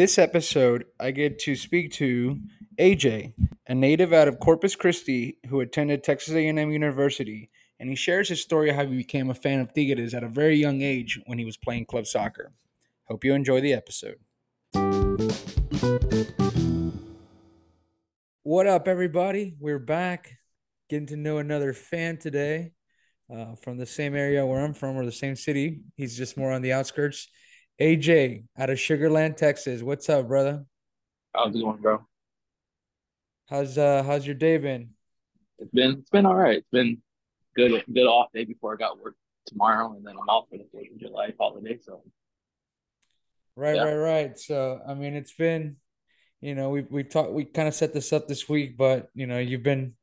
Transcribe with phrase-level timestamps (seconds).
[0.00, 2.40] This episode, I get to speak to
[2.78, 3.34] AJ,
[3.66, 8.40] a native out of Corpus Christi who attended Texas A&M University, and he shares his
[8.40, 11.38] story of how he became a fan of Tigres at a very young age when
[11.38, 12.54] he was playing club soccer.
[13.08, 14.16] Hope you enjoy the episode.
[18.42, 19.54] What up, everybody?
[19.60, 20.38] We're back
[20.88, 22.72] getting to know another fan today
[23.30, 25.82] uh, from the same area where I'm from or the same city.
[25.94, 27.28] He's just more on the outskirts.
[27.80, 29.82] AJ out of Sugarland, Texas.
[29.82, 30.66] What's up, brother?
[31.34, 32.06] How's it going, bro?
[33.48, 34.90] How's uh how's your day been?
[35.58, 36.58] It's been it's been all right.
[36.58, 36.98] It's been
[37.56, 40.66] good good off day before I got work tomorrow, and then I'm off for the
[40.70, 41.78] Fourth of July holiday.
[41.80, 42.02] So
[43.56, 44.38] Right, yeah, right, right.
[44.38, 45.76] So I mean, it's been,
[46.40, 49.26] you know, we we talked, we kind of set this up this week, but you
[49.26, 49.94] know, you've been,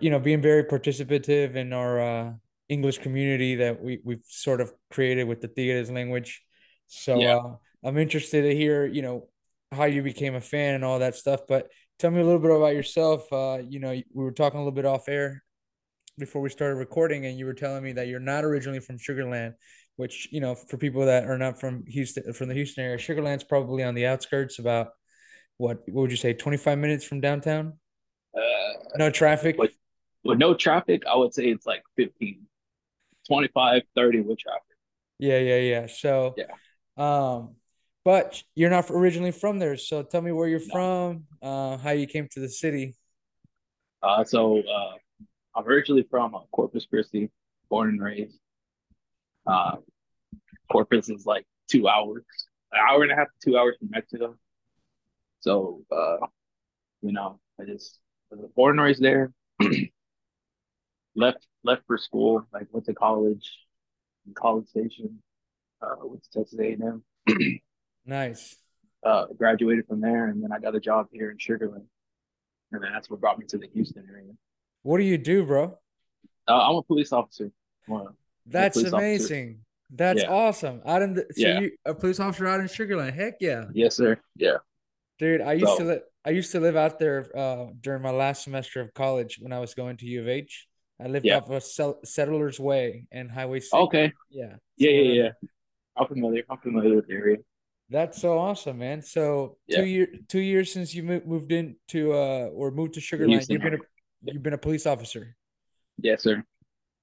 [0.00, 2.32] you know, being very participative in our uh,
[2.68, 6.42] English community that we we've sort of created with the Tigres language.
[6.88, 7.36] So yeah.
[7.36, 9.28] uh, I'm interested to hear, you know,
[9.70, 11.42] how you became a fan and all that stuff.
[11.46, 13.32] But tell me a little bit about yourself.
[13.32, 15.44] Uh, you know, we were talking a little bit off air
[16.18, 19.54] before we started recording, and you were telling me that you're not originally from Sugarland,
[19.96, 23.44] which you know, for people that are not from Houston, from the Houston area, Sugarland's
[23.44, 24.88] probably on the outskirts, about
[25.58, 27.74] what what would you say, 25 minutes from downtown?
[28.34, 29.58] Uh, No traffic.
[29.58, 29.72] with
[30.24, 32.46] with no traffic, I would say it's like 15,
[33.28, 34.62] 25, 30 with traffic.
[35.18, 35.86] Yeah, yeah, yeah.
[35.86, 36.46] So, Yeah.
[36.98, 37.54] Um,
[38.04, 39.76] but you're not originally from there.
[39.76, 40.72] So tell me where you're No.
[40.72, 42.94] from, uh, how you came to the city.
[44.02, 44.94] Uh, so uh,
[45.54, 47.30] I'm originally from uh, Corpus Christi,
[47.68, 48.38] born and raised.
[49.46, 49.76] Uh,
[50.70, 52.24] Corpus is like two hours,
[52.72, 54.36] an hour and a half to two hours from Mexico.
[55.40, 56.26] So uh,
[57.02, 57.98] you know, I just
[58.30, 59.32] was born and raised there.
[61.16, 63.58] left left for school, like went to college,
[64.34, 65.22] College Station,
[65.82, 67.02] uh, went to Texas A&M,
[68.06, 68.56] Nice.
[69.04, 71.86] uh, graduated from there, and then I got a job here in Sugarland,
[72.72, 74.32] and then that's what brought me to the Houston area.
[74.82, 75.78] What do you do, bro?
[76.46, 77.50] Uh, I'm a police officer.
[77.90, 77.98] A,
[78.46, 78.96] That's police officer.
[78.96, 79.60] amazing.
[79.90, 80.82] That's Yeah, awesome.
[80.84, 83.14] Out in the, so yeah, you a police officer out in Sugarland.
[83.14, 83.64] Heck yeah.
[83.72, 84.18] yes, sir.
[84.36, 84.58] Yeah.
[85.18, 88.10] Dude, I used to So, live I used to live out there uh during my
[88.10, 90.66] last semester of college when I was going to U of H.
[91.00, 91.38] I lived yeah.
[91.38, 91.62] off of
[92.04, 93.72] Settlers Way and Highway 6.
[93.72, 94.12] Okay.
[94.30, 95.30] Yeah, Yeah, somewhere yeah, yeah.
[95.98, 96.42] I'm familiar.
[96.50, 97.36] I'm familiar with the area.
[97.90, 99.02] That's so awesome, man.
[99.02, 99.84] So two Yeah.
[99.84, 103.62] year two years since you moved moved into uh or moved to The Sugarland, you've
[103.62, 103.78] been a
[104.24, 105.36] you've been a police officer.
[106.00, 106.44] Yes, sir.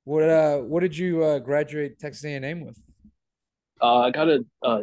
[0.03, 2.77] What uh what did you uh graduate Texas A&M with?
[3.81, 4.81] Uh, I got a uh,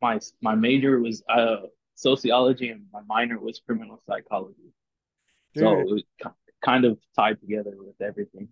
[0.00, 1.56] my my major was uh
[1.94, 4.72] sociology and my minor was criminal psychology.
[5.54, 6.02] So it was
[6.64, 8.48] kind of tied together with everything.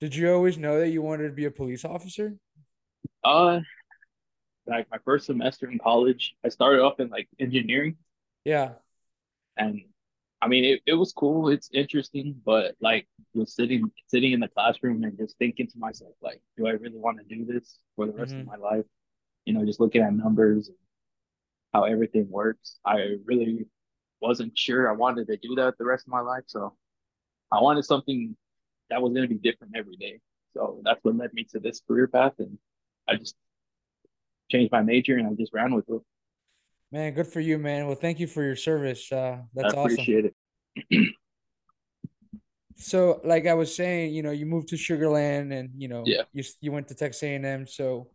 [0.00, 2.36] did you always know that you wanted to be a police officer?
[3.24, 3.60] Uh,
[4.68, 7.96] like my first semester in college, I started off in like engineering,
[8.44, 8.74] Yeah.
[9.56, 9.80] and
[10.40, 11.48] I mean it, it was cool.
[11.48, 16.12] It's interesting, but like was sitting sitting in the classroom and just thinking to myself,
[16.22, 18.46] like, do I really want to do this for the rest of Mm-hmm.
[18.46, 18.84] my life?
[19.46, 20.76] You know, just looking at numbers and
[21.74, 22.78] how everything works.
[22.84, 23.66] I really
[24.20, 26.74] wasn't sure I wanted to do that the rest of my life, so
[27.52, 28.36] I wanted something
[28.90, 30.20] that was going to be different every day.
[30.54, 32.58] So that's what led me to this career path, and
[33.08, 33.36] I just
[34.50, 36.00] changed my major and I just ran with it.
[36.90, 37.86] Man, good for you, man.
[37.86, 39.12] Well, thank you for your service.
[39.12, 39.96] Uh, I that's awesome.
[39.96, 40.34] appreciate it.
[42.80, 46.22] So, like I was saying, you know, you moved to Sugarland, and you know, Yeah.
[46.32, 47.66] you you went to Texas A&M.
[47.66, 48.10] So,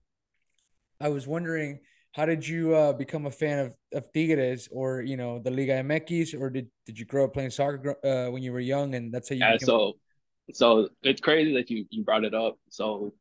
[1.02, 1.80] I was wondering,
[2.14, 5.74] how did you uh, become a fan of of Tigres or you know the Liga
[5.74, 9.14] MX, or did did you grow up playing soccer uh, when you were young, and
[9.14, 9.68] that's how you Yeah, became?
[9.68, 9.94] so
[10.54, 12.58] so it's crazy that you you brought it up.
[12.70, 13.14] So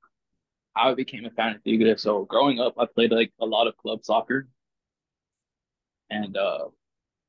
[0.76, 2.02] I became a fan of Tigres.
[2.02, 4.48] So growing up, I played like a lot of club soccer,
[6.10, 6.66] and uh,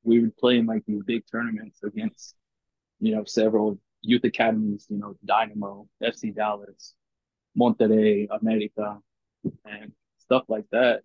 [0.03, 2.35] we would play in like these big tournaments against
[2.99, 4.87] you know several youth academies.
[4.89, 6.93] You know, Dynamo, FC Dallas,
[7.57, 8.99] Monterrey, America,
[9.65, 11.01] and stuff like that.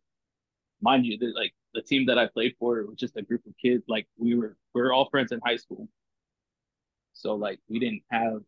[0.80, 3.54] Mind you, that like the team that I played for was just a group of
[3.60, 3.84] kids.
[3.88, 5.88] Like we were we were all friends in high school,
[7.12, 8.40] so like we didn't have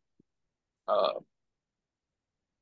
[0.89, 1.13] uh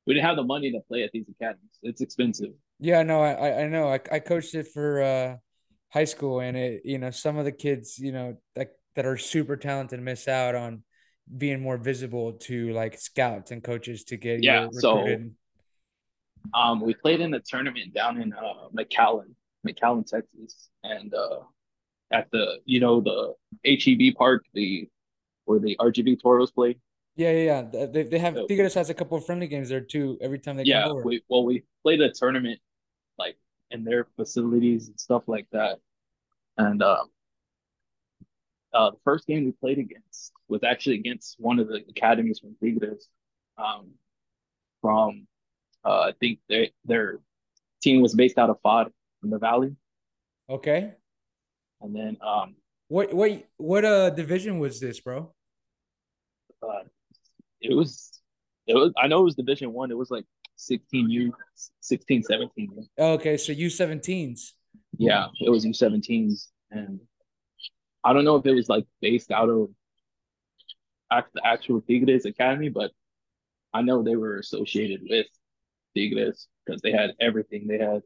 [0.09, 1.69] we didn't have the money to play at these academies.
[1.83, 2.53] It's expensive.
[2.79, 3.87] Yeah, no, I I I know.
[3.87, 5.37] I I coached it for uh,
[5.89, 9.17] high school, and it you know some of the kids you know that that are
[9.17, 10.83] super talented miss out on
[11.37, 15.35] being more visible to like scouts and coaches to get Yeah, you so recruited.
[16.55, 19.35] um we played in a tournament down in uh McAllen,
[19.67, 21.41] McAllen, Texas, and uh
[22.11, 24.89] at the you know the HEB park, the
[25.45, 26.77] where the RGV Toros play.
[27.15, 27.85] Yeah, yeah, yeah.
[27.87, 30.57] They they have So, Tigres has a couple of friendly games there too every time
[30.57, 31.01] they come yeah, over.
[31.03, 32.59] we well we played a tournament
[33.17, 33.37] like
[33.71, 35.79] in their facilities and stuff like that.
[36.57, 37.09] And um,
[38.73, 42.55] uh, the first game we played against was actually against one of the academies from
[42.61, 43.07] Tigres.
[43.57, 43.91] Um,
[44.81, 45.27] from
[45.83, 47.19] uh, I think they, their
[47.81, 48.87] team was based out of FAD
[49.23, 49.75] in the Valley.
[50.49, 50.93] Okay.
[51.81, 52.55] And then um,
[52.87, 55.31] what what what uh division was this, bro?
[56.61, 56.83] Uh,
[57.61, 58.19] it was
[58.67, 59.91] it was I know it was Division One.
[59.91, 60.25] It was like
[60.57, 61.33] 16 U
[61.79, 62.87] 16 17.
[62.97, 64.51] Okay, so U17s.
[64.97, 66.99] Yeah, it was U17s and
[68.03, 69.69] I don't know if it was like based out of
[71.11, 72.91] the actual Tigres Academy, but
[73.73, 75.27] I know they were associated with
[75.95, 77.67] Tigres because they had everything.
[77.67, 78.01] They had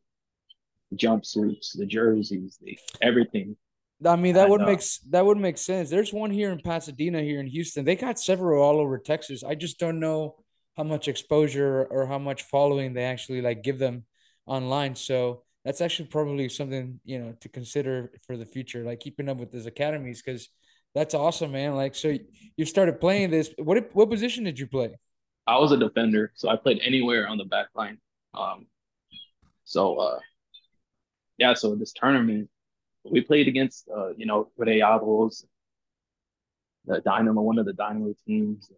[0.96, 3.58] jumpsuits, the jerseys, the everything.
[4.06, 5.90] I mean that and, would uh, make that would make sense.
[5.90, 7.86] There's one here in Pasadena, here in Houston.
[7.86, 9.44] They got several all over Texas.
[9.44, 10.36] I just don't know
[10.76, 14.06] how much exposure or how much following they actually like give them
[14.46, 14.96] online.
[14.96, 19.38] So that's actually probably something you know to consider for the future, like keeping up
[19.38, 20.50] with these academies, because
[20.94, 21.76] that's awesome, man.
[21.76, 22.16] Like, so
[22.56, 23.54] you started playing this.
[23.58, 24.96] What what position did you play?
[25.48, 27.98] I was a defender, so I played anywhere on the back line.
[28.34, 28.68] Um,
[29.66, 30.20] so uh,
[31.38, 32.50] yeah, so this tournament
[33.04, 35.46] we played against uh, you know Rayados,
[36.86, 38.72] the Dynamo, one of the Dynamo teams.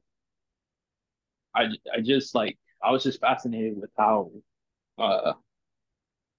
[1.55, 4.31] I I just like I was just fascinated with how
[4.97, 5.33] uh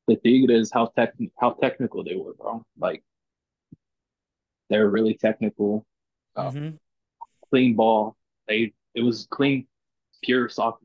[0.07, 2.65] the Tigres how tech how technical they were, bro.
[2.79, 3.03] Like
[4.69, 5.87] they're really technical.
[6.35, 6.77] Uh, mm-hmm.
[7.51, 8.17] Clean ball.
[8.49, 9.67] They it was clean,
[10.23, 10.85] pure soccer.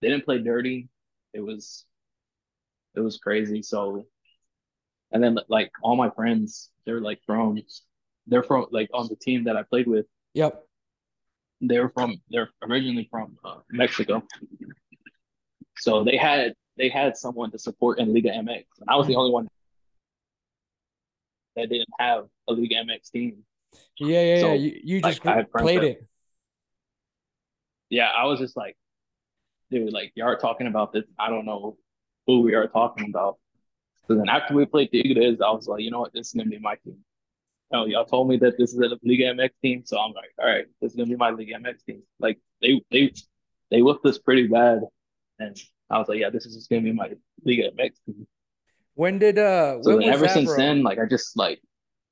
[0.00, 0.88] They didn't play dirty.
[1.32, 1.86] It was
[2.94, 3.62] it was crazy.
[3.62, 4.04] So
[5.12, 7.60] and then like all my friends, they're like from
[8.26, 10.06] they're from like on the team that I played with.
[10.34, 10.64] Yep.
[11.60, 14.22] They're from they're originally from uh, Mexico.
[15.78, 19.16] So they had they had someone to support in Liga MX, and I was the
[19.16, 19.48] only one
[21.56, 23.44] that didn't have a Liga MX team.
[23.98, 24.54] Yeah, yeah, so, yeah.
[24.54, 26.06] You, you just like, played it.
[27.90, 28.76] Yeah, I was just like,
[29.70, 31.04] dude, like you are talking about this.
[31.18, 31.76] I don't know
[32.26, 33.38] who we are talking about.
[34.08, 36.32] So then after we played the Tigres, I was like, you know what, this is
[36.32, 36.98] gonna be my team.
[37.72, 40.46] Know, y'all told me that this is a Liga MX team, so I'm like, all
[40.46, 42.02] right, this is gonna be my Liga MX team.
[42.20, 43.12] Like they they
[43.70, 44.82] they looked us pretty bad,
[45.38, 45.56] and
[45.88, 47.12] I was like, yeah, this is just gonna be my
[47.44, 48.26] Liga MX team.
[48.94, 49.82] When did uh?
[49.82, 50.56] So ever since bro?
[50.56, 51.60] then, like I just like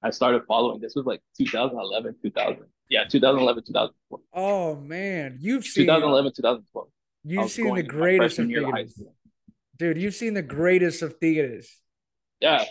[0.03, 0.81] I started following.
[0.81, 2.65] This was like 2011, 2000.
[2.89, 4.23] Yeah, 2011, 2012.
[4.33, 6.89] Oh man, you've seen 2011, 2012.
[7.25, 9.03] You've seen the greatest of Tigres.
[9.81, 11.81] Dude, you've seen the greatest of Tigres.
[12.39, 12.67] Yeah.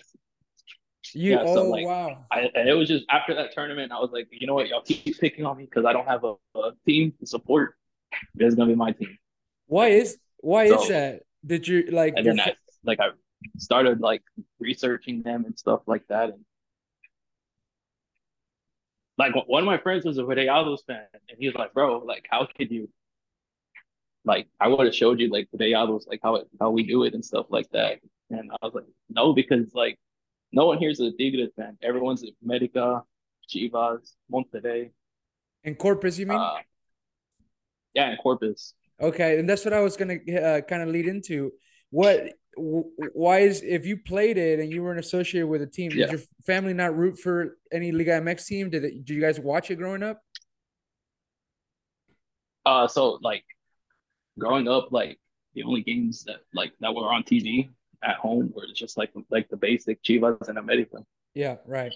[1.16, 2.24] You yeah, oh so like, wow.
[2.32, 5.20] I, it was just after that tournament, I was like, you know what, y'all keep
[5.20, 7.74] picking on me because I don't have a, a team to support.
[8.36, 9.18] It's gonna be my team.
[9.66, 11.22] Why is why so, is that?
[11.44, 12.14] Did you like?
[12.16, 12.54] And then I,
[12.84, 13.08] like I
[13.58, 14.22] started like
[14.60, 16.46] researching them and stuff like that, and
[19.18, 22.28] like one of my friends was a Rayados fan, and he was like, "Bro, like,
[22.30, 22.88] how could you?"
[24.26, 27.14] Like, I would have showed you like Rayados, like how it, how we do it
[27.14, 28.00] and stuff like that.
[28.30, 29.98] And I was like, no, because like
[30.52, 31.78] no one here's a Tigres fan.
[31.82, 33.04] Everyone's at America,
[33.50, 34.92] Chivas, Monterrey.
[35.64, 36.38] And Corpus, you mean?
[36.38, 36.58] Uh,
[37.94, 38.74] yeah, in Corpus.
[39.02, 41.52] Okay, and that's what I was gonna uh, kind of lead into.
[41.90, 42.34] What?
[42.58, 46.08] Why is if you played it and you weren't associated with a team, yeah.
[46.08, 48.70] did your family not root for any Liga MX team?
[48.70, 50.20] Did it, did you guys watch it growing up?
[52.66, 53.46] Uh, so like
[54.40, 55.20] growing up, like
[55.54, 57.70] the only games that like that were on TV
[58.04, 60.98] at home were just like like the basic Chivas and America.
[61.34, 61.94] Yeah, right.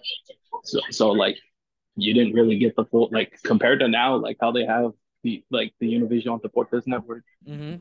[0.63, 1.38] So so like
[1.95, 4.91] you didn't really get the full like compared to now, like how they have
[5.23, 7.75] the like the Univision Deportes network mm-hmm.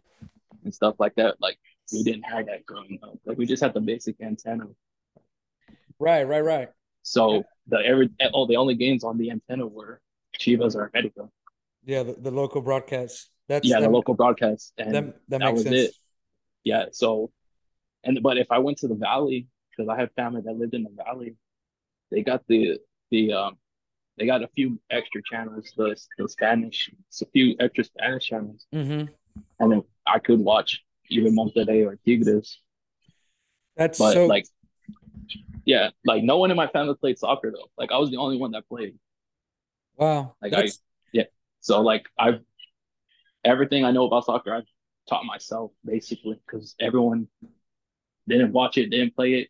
[0.64, 1.36] and stuff like that.
[1.40, 1.58] Like
[1.92, 3.18] we didn't have that growing up.
[3.26, 4.66] Like we just had the basic antenna.
[5.98, 6.68] Right, right, right.
[7.02, 7.40] So yeah.
[7.68, 10.00] the every oh the only games on the antenna were
[10.38, 11.28] Chivas or America.
[11.84, 13.28] Yeah, the, the local broadcast.
[13.48, 15.74] That's yeah, the local broadcast, and that, that, that was sense.
[15.74, 15.94] it.
[16.64, 17.32] Yeah, so,
[18.04, 20.84] and but if I went to the valley because I had family that lived in
[20.84, 21.36] the valley,
[22.10, 22.78] they got the
[23.10, 23.58] the um
[24.16, 28.66] they got a few extra channels, the, the Spanish, a few extra Spanish channels.
[28.74, 29.06] Mm-hmm.
[29.58, 32.58] And then I could watch even Monterrey or Tigres.
[33.76, 34.26] That's but so...
[34.26, 34.46] like,
[35.64, 37.70] yeah, like no one in my family played soccer though.
[37.78, 38.98] Like I was the only one that played.
[39.96, 40.36] Wow.
[40.42, 40.76] Like That's...
[40.76, 41.24] I, yeah.
[41.60, 42.40] So like I've
[43.44, 44.66] everything I know about soccer, I've
[45.08, 47.28] taught myself basically because everyone
[48.28, 49.48] didn't watch it, didn't play it,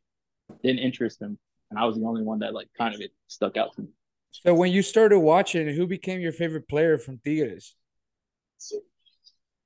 [0.62, 1.38] didn't interest them,
[1.70, 3.88] and I was the only one that like kind of it stuck out to me.
[4.30, 7.74] So when you started watching, who became your favorite player from Tigres?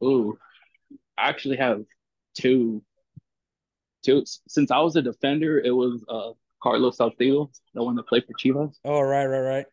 [0.03, 0.37] Ooh,
[1.17, 1.85] I actually have
[2.35, 2.83] two.
[4.05, 8.25] Two since I was a defender, it was uh Carlos Salcido, the one that played
[8.27, 8.75] for Chivas.
[8.85, 9.67] Oh, right, right, right.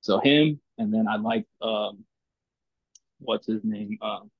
[0.00, 2.04] So him, and then I like um,
[3.18, 3.98] what's his name?
[4.02, 4.30] Um,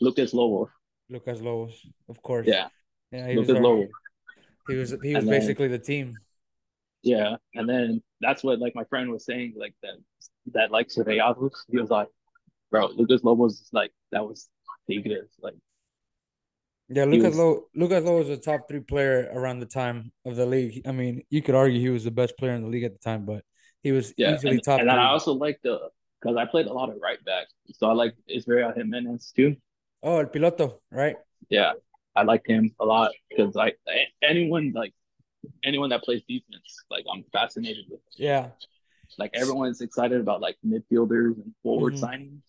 [0.00, 0.70] Lucas Lobos.
[1.10, 2.46] Lucas Lobos, of course.
[2.46, 2.68] Yeah,
[3.12, 3.28] yeah.
[3.28, 3.88] He Lucas was, Lobos.
[4.68, 6.14] he was he was And then- basically the team.
[7.02, 9.96] Yeah, and then that's what like my friend was saying, like that
[10.52, 11.52] that like Rayados.
[11.68, 12.08] He was like,
[12.70, 14.48] bro, Lucas Lobos is like that was
[14.90, 15.28] Tigres.
[15.40, 15.54] Like
[16.88, 20.36] Yeah, Lucas was- Lo Lucas Lo was a top three player around the time of
[20.36, 20.80] the league.
[20.86, 22.98] I mean, you could argue he was the best player in the league at the
[22.98, 23.44] time, but
[23.82, 25.90] he was yeah, easily and, top and then I also like the
[26.24, 29.56] because I played a lot of right back, so I like Israel Jimenez too.
[30.02, 31.16] Oh, El Piloto, right?
[31.50, 31.72] Yeah,
[32.16, 33.78] I like him a lot because like
[34.22, 34.94] anyone like
[35.62, 38.00] anyone that plays defense, like I'm fascinated with.
[38.16, 38.48] Yeah.
[39.18, 42.00] Like everyone's excited about like midfielders and forward Mhm.
[42.00, 42.42] signings.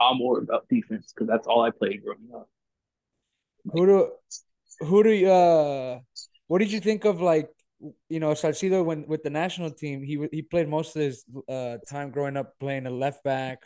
[0.00, 2.48] I'm more about defense because that's all I played growing up.
[3.72, 4.12] Who do
[4.80, 6.00] who do you uh
[6.48, 7.48] what did you think of like
[8.08, 11.78] you know Salcido when with the national team he he played most of his uh
[11.88, 13.58] time growing up playing a left back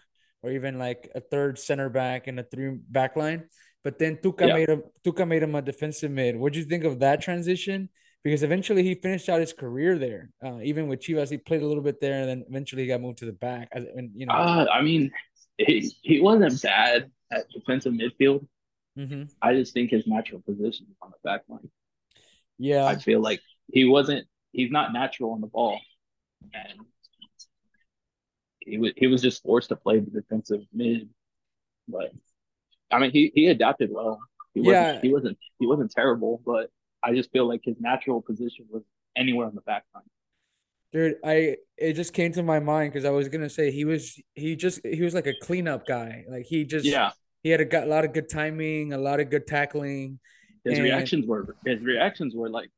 [0.43, 3.45] or even like a third center back and a three back line
[3.83, 4.55] but then Tuca Yeah.
[4.55, 7.89] made him Tuca made him a defensive mid what do you think of that transition
[8.23, 11.67] because eventually he finished out his career there uh, even with Chivas he played a
[11.67, 14.27] little bit there and then eventually he got moved to the back as and you
[14.27, 15.11] know Uh, I mean,
[15.59, 18.47] he, he wasn't bad at defensive midfield.
[18.97, 19.29] mhm.
[19.43, 21.69] I just think his natural position is on the back line.
[22.59, 23.41] yeah I feel like
[23.73, 24.27] he wasn't.
[24.53, 25.81] He's not natural on the ball,
[26.53, 26.79] and
[28.61, 31.09] he was he was just forced to play the defensive mid.
[31.89, 32.13] But
[32.91, 34.19] I mean, he he adapted well.
[34.55, 36.71] He wasn't he wasn't he wasn't terrible, but
[37.03, 38.83] I just feel like his natural position was
[39.17, 40.05] anywhere on the back line.
[40.93, 44.19] Dude, I it just came to my mind because I was gonna say he was
[44.35, 46.25] he just he was like a cleanup guy.
[46.31, 47.11] Like he just Yeah,
[47.43, 50.21] he had a, got a lot of good timing, a lot of good tackling.
[50.65, 52.71] his And- reactions were his reactions were like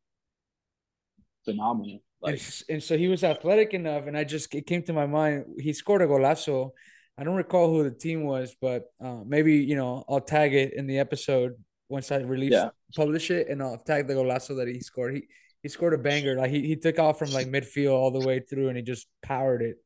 [1.46, 1.98] phenomenal.
[2.22, 5.06] And, Like and so he was athletic enough, and I just it came to my
[5.06, 5.44] mind.
[5.66, 6.70] He scored a golazo.
[7.18, 10.74] I don't recall who the team was, but uh, maybe you know I'll tag it
[10.74, 11.52] in the episode
[11.88, 12.70] once I release Yeah.
[12.94, 15.14] publish it, and I'll tag the golazo that he scored.
[15.16, 15.22] He
[15.62, 16.34] he scored a banger.
[16.36, 19.06] Like he, he took off from like midfield all the way through, and he just
[19.22, 19.76] powered it.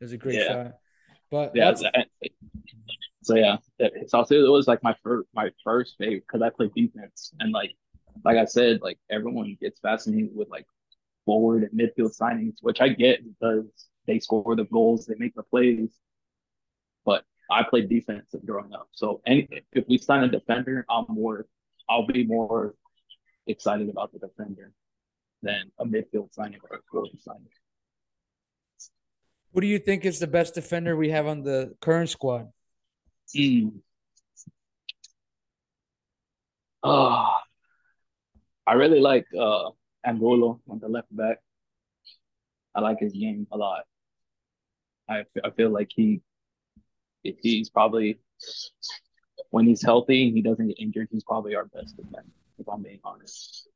[0.00, 0.48] It was a great Yeah.
[0.52, 0.72] shot.
[1.30, 1.74] But yeah.
[3.22, 6.72] so yeah, it, so it was like my first my first favorite because I played
[6.74, 7.72] defense and like
[8.24, 10.66] like I said, like everyone gets fascinated with like
[11.26, 13.66] forward and midfield signings, which I get because
[14.06, 15.90] they score the goals, they make the plays.
[17.04, 21.46] But I played defense growing up, so any if we sign a defender, I'm more
[21.88, 22.74] I'll be more
[23.46, 24.72] excited about the defender
[25.42, 27.48] than a midfield signing or a forward signing.
[29.52, 32.48] Who do you think is the best defender we have on the current squad?
[33.34, 33.72] Mm.
[36.82, 37.36] Oh,
[38.66, 39.70] I really like uh
[40.06, 41.38] Angulo on the left back.
[42.74, 43.84] I like his game a lot.
[45.08, 46.22] I I feel like he
[47.22, 48.18] he's probably
[49.50, 51.08] when he's healthy, he doesn't get injured.
[51.10, 53.68] He's probably our best defender, if I'm being honest.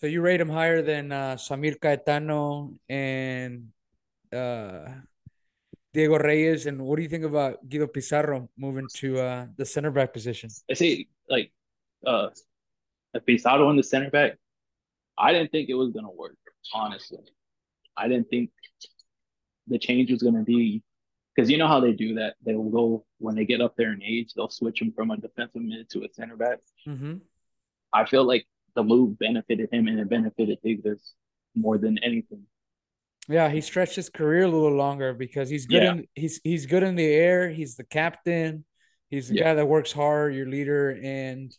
[0.00, 3.68] So you rate him higher than uh, Samir Caetano and
[4.32, 5.02] uh,
[5.92, 6.66] Diego Reyes.
[6.66, 10.50] And what do you think about Guido Pizarro moving to uh, the center back position?
[10.70, 11.50] I say like
[12.06, 12.28] uh
[13.26, 14.38] Pizarro in the center back.
[15.18, 16.36] I didn't think it was gonna work,
[16.74, 17.18] honestly.
[17.96, 18.50] I didn't think
[19.66, 20.82] the change was gonna be
[21.34, 22.34] because you know how they do that.
[22.44, 25.16] They will go when they get up there in age, they'll switch him from a
[25.16, 26.58] defensive mid to a center back.
[26.86, 27.16] Mm-hmm.
[27.92, 31.14] I feel like the move benefited him and it benefited Tigres
[31.54, 32.44] more than anything.
[33.28, 35.92] Yeah, he stretched his career a little longer because he's good Yeah.
[35.92, 37.50] in he's he's good in the air.
[37.50, 38.64] He's the captain.
[39.10, 39.44] He's the Yeah.
[39.44, 41.52] guy that works hard, your leader, and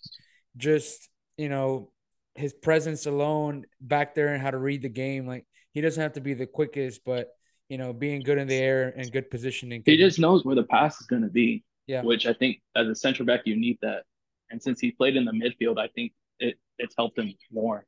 [0.58, 1.92] just you know
[2.36, 5.28] his presence alone back there and how to read the game.
[5.28, 7.30] Like he doesn't have to be the quickest, but
[7.68, 9.84] you know being good in the air and good positioning.
[9.86, 11.64] He just knows where the pass is gonna be.
[11.88, 12.04] Yeah.
[12.04, 14.04] Which I think as a center back you need that.
[14.52, 17.86] And since he played in the midfield, I think it it's helped him more.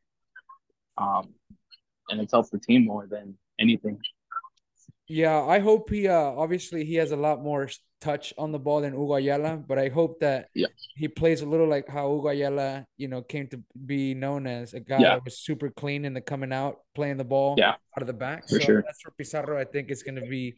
[0.97, 1.33] Um
[2.09, 3.99] and it's helped the team more than anything.
[5.11, 7.67] Yeah, I hope he uh obviously he has a lot more
[7.99, 10.67] touch on the ball than Hugo Ayala, but I hope that Yeah.
[10.95, 14.73] he plays a little like how Hugo Ayala, you know, came to be known as
[14.73, 15.15] a guy Yeah.
[15.15, 17.71] that was super clean in the coming out, playing the ball Yeah.
[17.93, 18.47] out of the back.
[18.47, 18.81] For so sure.
[18.87, 19.59] that's for Pizarro.
[19.59, 20.55] I think is gonna be,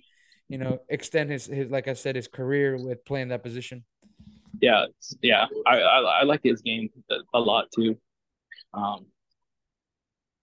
[0.49, 3.83] you know, extend his his like I said, his career with playing that position.
[4.61, 4.85] Yeah,
[5.23, 5.47] yeah.
[5.65, 7.97] I, I I like his game a, a lot too.
[8.71, 9.07] Um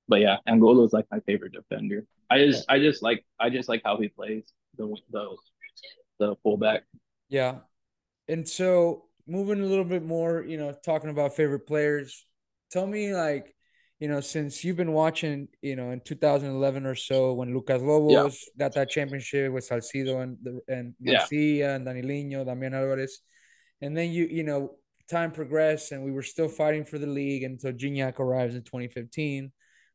[0.09, 2.05] but yeah, Angulo is like my favorite defender.
[2.31, 5.37] I just I just like I just like how he plays the the
[6.19, 6.85] the fullback.
[7.29, 7.57] Yeah.
[8.29, 12.25] And so moving a little bit more, you know, talking about favorite players,
[12.71, 13.55] tell me like,
[13.99, 18.49] you know, since you've been watching, you know, in 2011 or so, when Lucas Lobos
[18.57, 18.65] yeah.
[18.67, 21.75] got that championship with Salcido and and Garcia yeah.
[21.75, 23.21] and Danilinho, Damian Alvarez,
[23.81, 24.77] and then you, you know,
[25.11, 29.53] time progressed and we were still fighting for the league until Gignac arrives in 2015.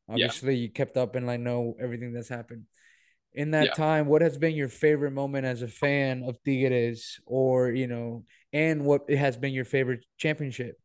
[0.09, 0.62] Obviously, yeah.
[0.62, 2.65] you kept up and I know everything that's happened.
[3.33, 7.69] In that time, what has been your favorite moment as a fan of Tigres, or
[7.69, 10.79] you know, and what has been your favorite championship?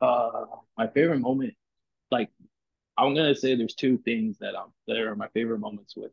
[0.00, 0.46] Uh,
[0.78, 1.54] my favorite moment,
[2.10, 2.30] like
[2.96, 6.12] I'm gonna say, there's two things that um that are my favorite moments with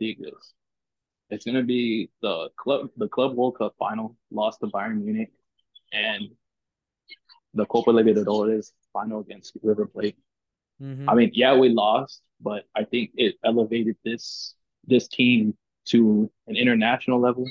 [0.00, 0.52] Tigres.
[1.30, 5.30] It's gonna be the club the Club World Cup final, lost to Bayern Munich,
[5.92, 6.24] and
[7.54, 10.16] the Copa Libertadores final against River Plate.
[10.82, 11.08] Mm-hmm.
[11.08, 14.54] I mean, yeah, we lost, but I think it elevated this
[14.86, 15.56] this team
[15.86, 17.46] to an international level,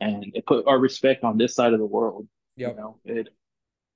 [0.00, 2.28] and it put our respect on this side of the world.
[2.56, 2.70] Yep.
[2.70, 3.28] You know, it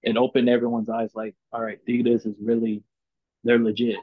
[0.02, 2.82] it opened everyone's eyes like, all right, Tigres is really,
[3.44, 3.96] they're legit.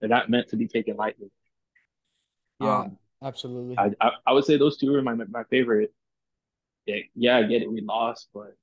[0.00, 1.30] They're not meant to be taken lightly.
[2.60, 3.78] Yeah, um, absolutely.
[3.78, 5.92] I, I, I would say those two are my my favorite.
[6.86, 7.70] Yeah, yeah, I get it.
[7.70, 8.54] We lost, but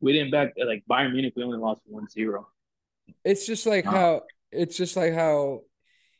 [0.00, 1.34] we didn't back like Bayern Munich.
[1.36, 2.44] We only lost 1-0.
[3.24, 5.60] It's just like um, how it's just like how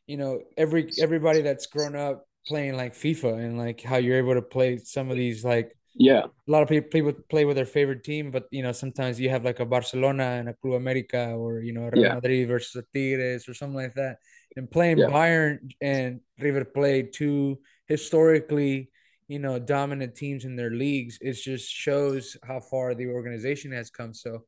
[0.07, 4.35] you know every everybody that's grown up playing like FIFA and like how you're able
[4.35, 6.23] to play some of these like yeah.
[6.25, 9.19] A lot of people play with, play with their favorite team, but you know, sometimes
[9.19, 12.15] you have like a Barcelona and a Club America or you know, Real yeah.
[12.15, 14.19] Madrid versus the Tigres or something like that.
[14.57, 15.07] And playing yeah.
[15.07, 18.91] Bayern and River Plate, two historically,
[19.29, 23.91] you know, dominant teams in their leagues, it just shows how far the organization has
[23.91, 24.15] come.
[24.15, 24.45] So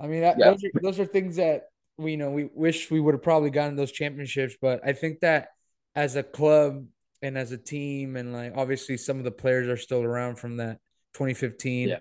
[0.00, 0.50] I mean, that, yeah.
[0.50, 1.64] those are those are things that
[1.98, 5.20] we you know we wish we would have probably gotten those championships, but I think
[5.20, 5.48] that
[5.94, 6.84] as a club
[7.22, 10.58] and as a team and like obviously some of the players are still around from
[10.58, 10.78] that
[11.14, 11.98] 2015 yeah.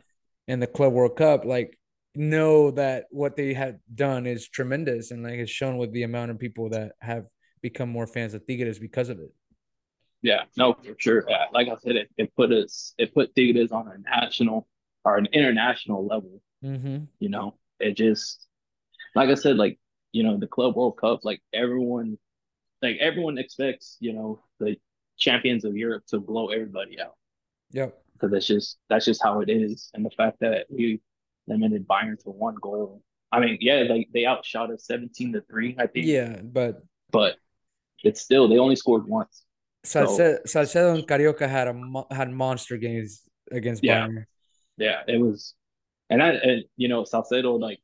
[0.48, 1.78] and the club world cup like
[2.16, 6.32] know that what they have done is tremendous and like it's shown with the amount
[6.32, 7.26] of people that have
[7.62, 9.34] become more fans of tigres because of it
[10.22, 13.72] yeah no for sure yeah, like i said it, it put us it put tigres
[13.72, 14.68] on a national
[15.06, 17.04] or an international level mm-hmm.
[17.20, 18.48] you know it just
[19.16, 19.80] like i said like
[20.12, 22.18] you know the club world cup like everyone
[22.82, 24.78] like everyone expects you know the
[25.18, 27.16] champions of Europe to blow everybody out.
[27.72, 27.98] Yep.
[28.14, 31.02] Because that's just that's just how it is, and the fact that we
[31.48, 33.02] limited Bayern to one goal.
[33.32, 35.76] I mean, yeah, like they outshot us seventeen to three.
[35.78, 36.08] I think.
[36.08, 37.36] Yeah, but but
[38.04, 39.44] it's still they only scored once.
[39.84, 44.26] Salcedo, so, Salcedo and Carioca had a had monster games against yeah, Bayern.
[44.78, 45.54] Yeah, it was,
[46.10, 47.80] and I and you know Salcedo like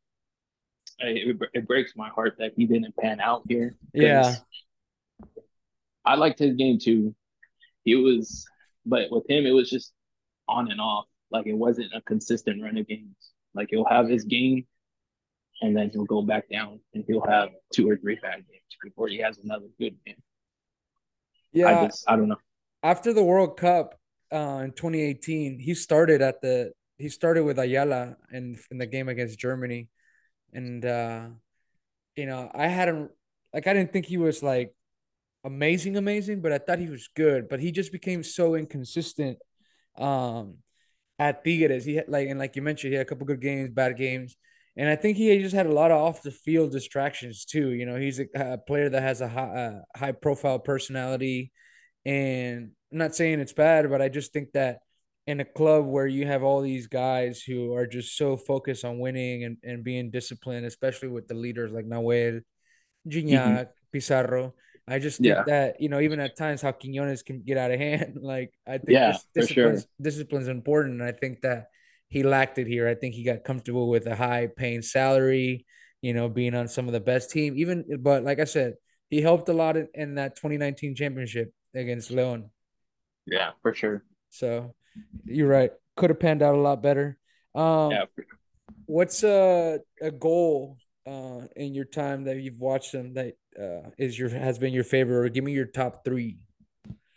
[1.07, 3.75] it, it breaks my heart that he didn't pan out here.
[3.93, 4.35] Yeah,
[6.05, 7.15] I liked his game too
[7.83, 8.45] he was,
[8.85, 9.93] but with him, it was just
[10.47, 11.05] on and off.
[11.31, 13.15] Like it wasn't a consistent run of games.
[13.53, 14.65] Like he'll have his game,
[15.61, 19.07] and then he'll go back down, and he'll have two or three bad games before
[19.07, 20.21] he has another good game.
[21.51, 22.37] Yeah, I just I don't know.
[22.81, 23.99] After the World Cup
[24.31, 29.09] uh, in 2018, he started at the he started with Ayala in in the game
[29.09, 29.89] against Germany,
[30.53, 31.27] and uh,
[32.15, 33.11] you know I hadn't
[33.53, 34.73] like I didn't think he was like
[35.43, 37.49] amazing, amazing, but I thought he was good.
[37.49, 39.39] But he just became so inconsistent
[39.97, 40.57] um,
[41.19, 41.85] at Tigres.
[41.85, 44.35] He had like and like you mentioned, he had a couple good games, bad games.
[44.75, 47.69] And I think he just had a lot of off the field distractions too.
[47.69, 51.51] You know, he's a, a player that has a high, high profile personality.
[52.05, 54.79] And I'm not saying it's bad, but I just think that
[55.25, 58.99] in a club where you have all these guys who are just so focused on
[58.99, 62.41] winning and, and being disciplined, especially with the leaders like Nahuel,
[63.07, 63.69] Gignac, mm-hmm.
[63.91, 64.53] Pizarro,
[64.87, 65.43] I just think yeah.
[65.47, 68.17] that you know even at times how Quiñones can get out of hand.
[68.21, 69.85] Like I think yeah, discipline sure.
[70.01, 71.67] discipline's important, and I think that
[72.09, 72.87] he lacked it here.
[72.87, 75.65] I think he got comfortable with a high paying salary,
[76.01, 77.55] you know, being on some of the best team.
[77.57, 78.75] Even but like I said,
[79.09, 82.49] he helped a lot in, in that 2019 championship against Leon.
[83.25, 84.03] Yeah, for sure.
[84.29, 84.75] So
[85.25, 85.71] you're right.
[85.95, 87.17] Could have panned out a lot better.
[87.55, 88.05] Um, yeah.
[88.85, 94.17] What's a a goal uh, in your time that you've watched them that uh, is
[94.17, 96.37] your has been your favorite, or give me your top three.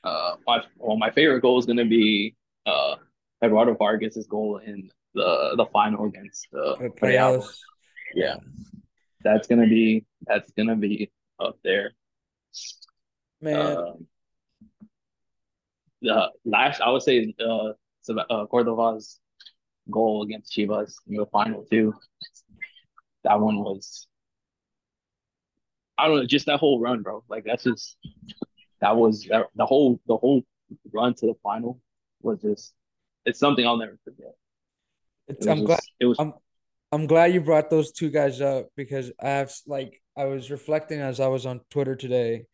[0.04, 2.34] Uh, my well, my favorite goal is going to be
[2.66, 2.96] uh
[3.42, 7.46] Eduardo Vargas's goal in the the final against uh, Real.
[8.14, 8.36] Yeah,
[9.22, 11.10] that's gonna be that's gonna be
[11.40, 11.92] up there.
[13.40, 14.06] Man,
[16.10, 17.72] uh, the last I would say uh,
[18.08, 19.20] uh Cordova's
[19.90, 21.94] goal against Chivas in the final too.
[23.24, 24.06] That one was
[25.98, 27.24] I don't know, just that whole run, bro.
[27.28, 27.96] Like that's just
[28.80, 30.42] that was that, the whole the whole
[30.92, 31.80] run to the final
[32.22, 32.74] was just
[33.24, 34.34] it's something I'll never forget.
[35.28, 36.18] It I'm just, glad it was.
[36.18, 36.34] I'm,
[36.92, 41.00] I'm glad you brought those two guys up because I have like I was reflecting
[41.00, 42.46] as I was on Twitter today,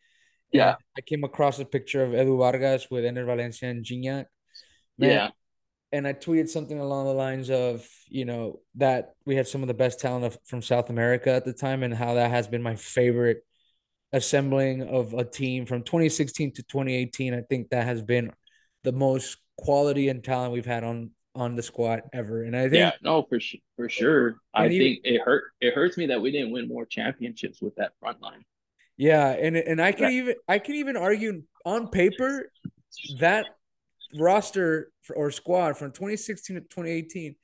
[0.52, 4.26] Yeah, I came across a picture of Edu Vargas with Enner Valencia and Gignac.
[4.98, 5.30] Man, yeah,
[5.92, 9.68] and I tweeted something along the lines of, you know, that we had some of
[9.68, 12.62] the best talent of, from South America at the time, and how that has been
[12.62, 13.44] my favorite
[14.12, 17.34] assembling of a team from 2016 to 2018.
[17.34, 18.32] I think that has been
[18.84, 22.42] the most quality and talent we've had on on the squad ever.
[22.42, 22.92] And I think yeah.
[23.02, 24.36] No, for sure, for sure.
[24.54, 25.44] I even think it hurt.
[25.60, 28.44] It hurts me that we didn't win more championships with that front line.
[28.96, 32.50] Yeah, and and I can even I can even argue on paper
[33.20, 33.46] that
[34.18, 37.34] roster or squad from 2016 to 2018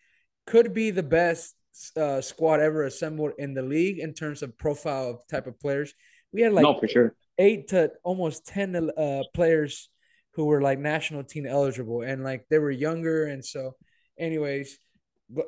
[0.47, 1.55] could be the best
[1.97, 5.95] uh, squad ever assembled in the league in terms of profile of type of players.
[6.33, 7.15] We had like No, for sure.
[7.39, 9.89] eight to almost 10 uh, players
[10.35, 13.27] who were like national team eligible and like they were younger.
[13.27, 13.77] And so,
[14.19, 14.79] anyways,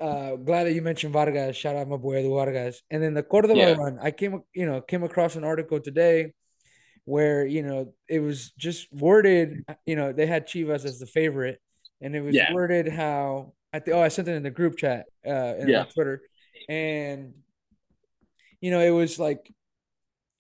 [0.01, 1.57] uh, glad that you mentioned Vargas.
[1.57, 2.83] Shout out my boy Edu Vargas.
[2.90, 6.33] And then the Cordova Yeah, run, I came, you know, came across an article today
[7.05, 11.61] where, you know, it was just worded, you know, they had Chivas as the favorite.
[12.01, 14.77] And it was yeah, worded how I think, oh, I sent it in the group
[14.77, 16.23] chat uh, in, yeah, on Twitter.
[16.69, 17.35] And,
[18.61, 19.51] you know, it was like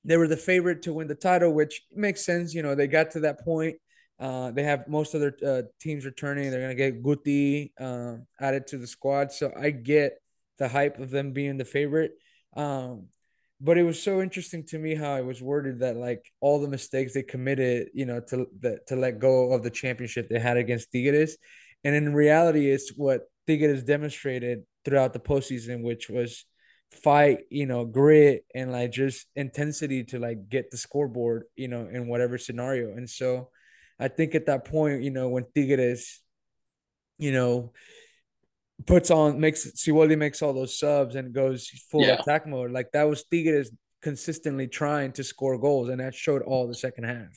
[0.04, 2.54] they were the favorite to win the title, which makes sense.
[2.54, 3.76] You know, they got to that point.
[4.20, 6.50] Uh, they have most of their uh, teams returning.
[6.50, 10.20] They're gonna get Guti um, added to the squad, so I get
[10.58, 12.12] the hype of them being the favorite.
[12.54, 13.06] Um,
[13.62, 16.68] but it was so interesting to me how it was worded that like all the
[16.68, 20.58] mistakes they committed, you know, to the, to let go of the championship they had
[20.58, 21.38] against Tigres,
[21.82, 26.44] and in reality, it's what Tigres demonstrated throughout the postseason, which was
[26.92, 31.88] fight, you know, grit and like just intensity to like get the scoreboard, you know,
[31.90, 32.92] in whatever scenario.
[32.92, 33.50] And so
[34.00, 36.20] I think at that point, you know, when Tigres,
[37.18, 37.72] you know,
[38.86, 42.90] puts on makes Siboldi makes all those subs and goes full yeah, attack mode, like
[42.92, 47.28] that was Tigres consistently trying to score goals, and that showed all the second half.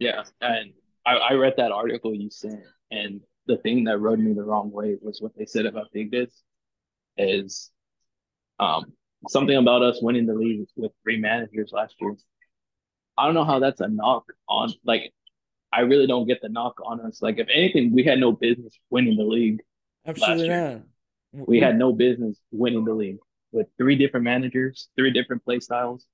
[0.00, 0.24] yeah.
[0.40, 0.72] And
[1.06, 2.60] I, I read that article you sent,
[2.90, 6.42] and the thing that rubbed me the wrong way was what they said about Tigres
[7.16, 7.70] is
[8.60, 8.92] um
[9.28, 12.14] something about us winning the league with three managers last year.
[13.16, 15.12] I don't know how that's a knock on like
[15.72, 17.20] I really don't get the knock on us.
[17.22, 19.60] Like if anything, we had no business winning the league
[20.16, 20.70] last Absolutely year.
[20.72, 20.82] not.
[21.32, 23.18] We We had no business winning the league
[23.52, 26.06] with three different managers, three different play styles.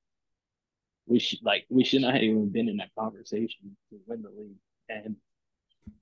[1.06, 4.30] We should like we should not have even been in that conversation to win the
[4.30, 4.56] league.
[4.88, 5.16] And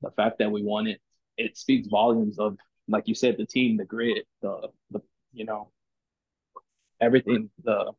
[0.00, 1.00] the fact that we won it,
[1.36, 2.56] it speaks volumes of
[2.88, 5.70] like you said, the team, the grit, the the you know,
[7.00, 7.92] everything, the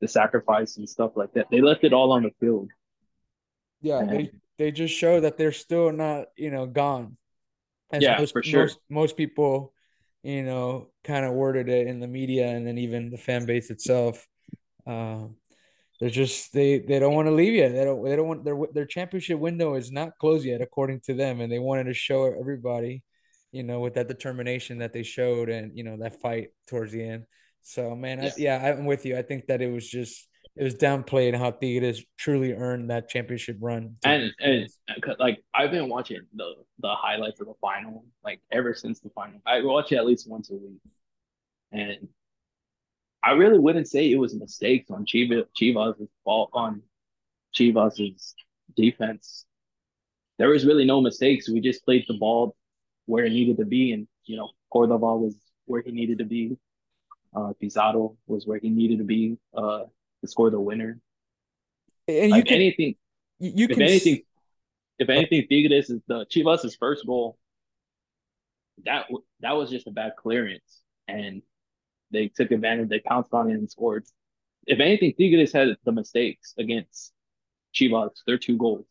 [0.00, 1.46] the sacrifice and stuff like that.
[1.50, 2.70] They left it all on the field.
[3.80, 7.16] yeah, And they they just show that they're still not, you know, gone.
[7.92, 8.66] As yeah, most for sure.
[8.66, 9.72] most most people,
[10.22, 13.70] you know, kind of worded it in the media and then even the fan base
[13.70, 14.26] itself.
[14.86, 15.36] Um,
[16.00, 17.72] they're just they they don't want to leave yet.
[17.72, 21.14] They don't they don't want their their championship window is not closed yet according to
[21.14, 23.02] them, and they wanted to show everybody,
[23.52, 27.02] you know, with that determination that they showed and you know that fight towards the
[27.02, 27.24] end.
[27.62, 28.58] So man, I, Yeah.
[28.60, 29.16] yeah, I'm with you.
[29.18, 33.58] I think that it was just it was downplayed how Tigres truly earned that championship
[33.60, 33.96] run.
[34.04, 38.74] And and uh, like I've been watching the the highlights of the final like ever
[38.74, 39.40] since the final.
[39.46, 40.80] I watch it at least once a week,
[41.70, 42.08] and
[43.22, 46.82] I really wouldn't say it was mistakes on Chivas Chivas' fault on
[47.54, 48.34] Chivas'
[48.76, 49.44] defense.
[50.38, 51.48] There was really no mistakes.
[51.48, 52.56] We just played the ball
[53.06, 56.56] where it needed to be, and you know Cordova was where he needed to be.
[57.32, 59.84] Uh, Pizarro was where he needed to be uh,
[60.22, 61.00] to score the winner.
[62.06, 62.94] and you Like can anything,
[63.38, 64.22] you if can anything,
[64.98, 67.38] if anything, Tigres is the Chivas' first goal.
[68.84, 69.06] That
[69.40, 71.42] that was just a bad clearance, and
[72.12, 72.88] they took advantage.
[72.88, 74.04] They pounced on it and scored.
[74.66, 77.12] If anything, Tigres had the mistakes against
[77.74, 78.12] Chivas.
[78.26, 78.86] Their two goals,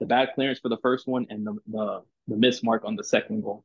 [0.00, 3.04] the bad clearance for the first one, and the the, the miss mark on the
[3.04, 3.64] second goal.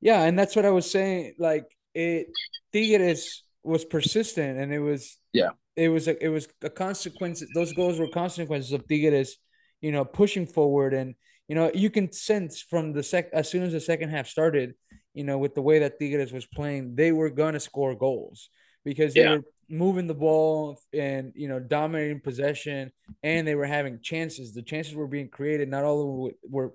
[0.00, 1.34] Yeah, and that's what I was saying.
[1.38, 2.28] Like it,
[2.72, 5.50] Tigres was persistent, and it was Yeah.
[5.76, 7.42] it was a, it was a consequence.
[7.52, 9.36] Those goals were consequences of Tigres,
[9.80, 11.14] you know, pushing forward, and
[11.48, 14.74] you know you can sense from the sec as soon as the second half started,
[15.14, 18.50] you know, with the way that Tigres was playing, they were gonna score goals
[18.84, 22.90] because they Yeah, were moving the ball and you know dominating possession,
[23.22, 24.54] and they were having chances.
[24.54, 25.68] The chances were being created.
[25.68, 26.72] Not all of them were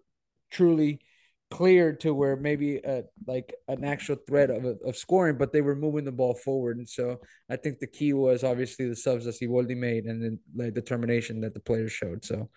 [0.52, 1.02] truly
[1.52, 5.76] cleared to where maybe uh like an actual threat of, of scoring, but they were
[5.76, 6.78] moving the ball forward.
[6.78, 10.40] And so I think the key was obviously the subs that Siboldi made and then
[10.56, 12.26] like determination that the players showed.
[12.26, 12.50] So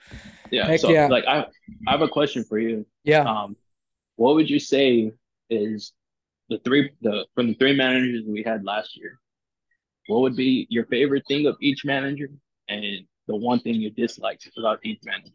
[0.50, 0.74] yeah.
[0.76, 1.06] So yeah.
[1.06, 1.46] like I
[1.86, 2.86] I have a question for you.
[3.04, 3.22] Yeah.
[3.22, 3.56] Um,
[4.16, 5.12] what would you say
[5.50, 5.92] is
[6.48, 9.18] the three the from the three managers we had last year,
[10.06, 12.30] what would be your favorite thing of each manager
[12.68, 15.32] and the one thing you disliked about each manager?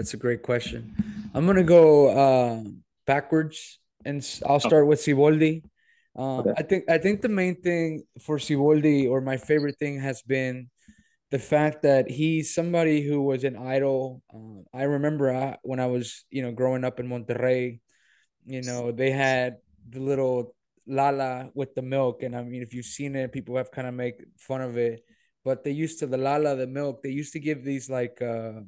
[0.00, 0.96] That's a great question.
[1.34, 2.64] I'm gonna go uh,
[3.04, 5.60] backwards, and I'll start with Siboldi.
[6.16, 6.54] Uh, okay.
[6.56, 10.70] I think I think the main thing for Siboldi, or my favorite thing, has been
[11.30, 14.22] the fact that he's somebody who was an idol.
[14.32, 17.80] Uh, I remember I, when I was, you know, growing up in Monterrey,
[18.46, 22.88] you know, they had the little lala with the milk, and I mean, if you've
[22.88, 25.04] seen it, people have kind of make fun of it.
[25.44, 27.02] But they used to the lala, the milk.
[27.02, 28.64] They used to give these like uh,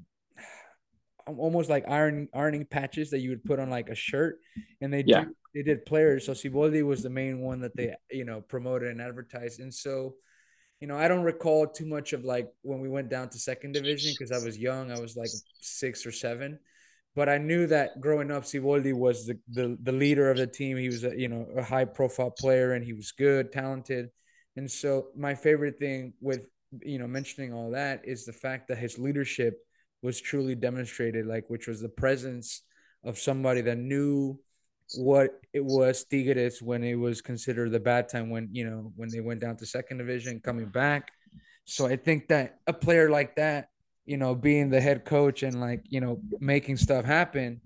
[1.26, 4.38] almost like iron ironing patches that you would put on like a shirt,
[4.80, 5.24] and they yeah.
[5.54, 6.26] they did players.
[6.26, 10.14] So Siboldi was the main one that they you know promoted and advertised, and so
[10.82, 13.70] you know, I don't recall too much of like when we went down to second
[13.70, 14.90] division because I was young.
[14.90, 15.30] I was like
[15.60, 16.58] six or seven,
[17.14, 20.76] but I knew that growing up, Siboldi was the, the the leader of the team.
[20.76, 24.08] He was a you know a high profile player and he was good, talented,
[24.56, 26.48] and so my favorite thing with
[26.80, 29.60] you know mentioning all that is the fact that his leadership
[30.02, 32.62] was truly demonstrated, like which was the presence
[33.04, 34.38] of somebody that knew
[34.96, 39.08] what it was Tigres when it was considered the bad time when you know when
[39.08, 41.12] they went down to second division coming back.
[41.64, 43.68] So I think that a player like that,
[44.04, 47.60] you know, being the head coach and like you know making stuff happen,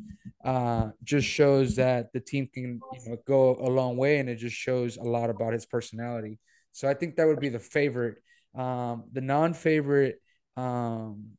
[0.44, 4.37] uh, just shows that the team can you know go a long way, and it
[4.37, 6.38] just shows a lot about his personality.
[6.72, 8.16] So I think that would be the favorite.
[8.55, 10.20] Um, the non-favorite,
[10.57, 11.37] um,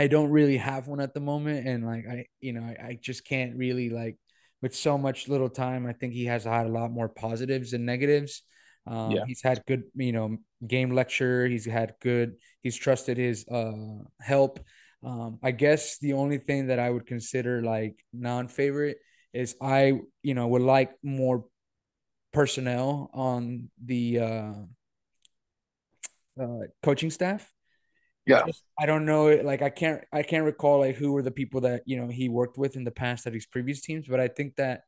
[0.00, 2.98] I don't really have one at the moment, and like I, you know, I, I
[3.00, 4.16] just can't really like
[4.62, 7.84] with so much little time, I think he has had a lot more positives than
[7.84, 8.42] negatives.
[8.86, 9.24] Um, yeah.
[9.26, 11.46] He's had good, you know, game lecture.
[11.46, 12.36] He's had good.
[12.62, 13.72] He's trusted his uh,
[14.20, 14.60] help.
[15.02, 18.98] Um, I guess the only thing that I would consider like non-favorite
[19.32, 21.44] is I, you know, would like more
[22.32, 24.52] personnel on the uh,
[26.40, 27.50] uh, coaching staff.
[28.26, 28.46] Yeah.
[28.46, 29.28] Just, I don't know.
[29.42, 32.28] Like I can't I can't recall like who were the people that you know he
[32.28, 34.82] worked with in the past at his previous teams, but I think that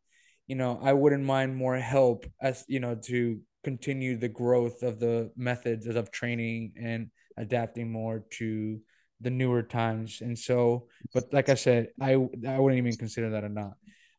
[0.47, 4.99] you know I wouldn't mind more help as you know to continue the growth of
[4.99, 8.81] the methods of training and adapting more to
[9.21, 10.21] the newer times.
[10.21, 13.75] And so, but like I said, I I wouldn't even consider that a not.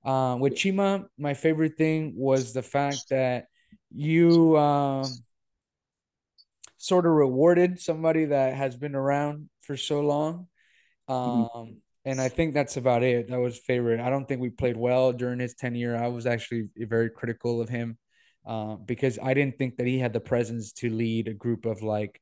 [0.06, 3.46] Um, with Chima, my favorite thing was the fact that
[3.94, 5.06] you um,
[6.84, 10.48] sort of rewarded somebody that has been around for so long.
[11.10, 11.58] Mm-hmm.
[11.58, 13.30] Um, and I think that's about it.
[13.30, 14.02] That was favorite.
[14.02, 15.96] I don't think we played well during his tenure.
[15.96, 17.98] I was actually very critical of him
[18.46, 21.82] uh, because I didn't think that he had the presence to lead a group of
[21.84, 22.20] like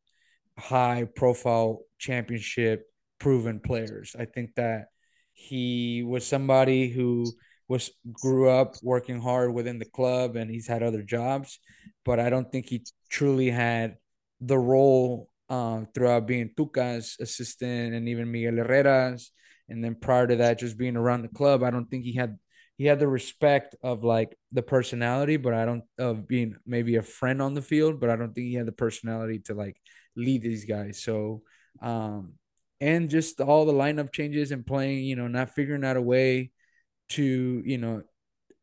[0.59, 2.85] high profile championship
[3.19, 4.15] proven players.
[4.17, 4.89] I think that
[5.33, 7.25] he was somebody who
[7.67, 11.57] was grew up working hard within the club and he's had other jobs,
[12.05, 13.95] but I don't think he truly had
[14.41, 19.31] the role uh, throughout being Tuca's assistant and even Miguel Herrera's,
[19.69, 21.63] and then prior to that, just being around the club.
[21.63, 22.37] I don't think he had
[22.77, 27.03] he had the respect of like the personality, but I don't of being maybe a
[27.03, 29.77] friend on the field, but I don't think he had the personality to like
[30.15, 31.03] lead these guys.
[31.03, 31.43] So,
[31.81, 32.33] um,
[32.79, 36.51] and just all the lineup changes and playing, you know, not figuring out a way
[37.09, 38.03] to you know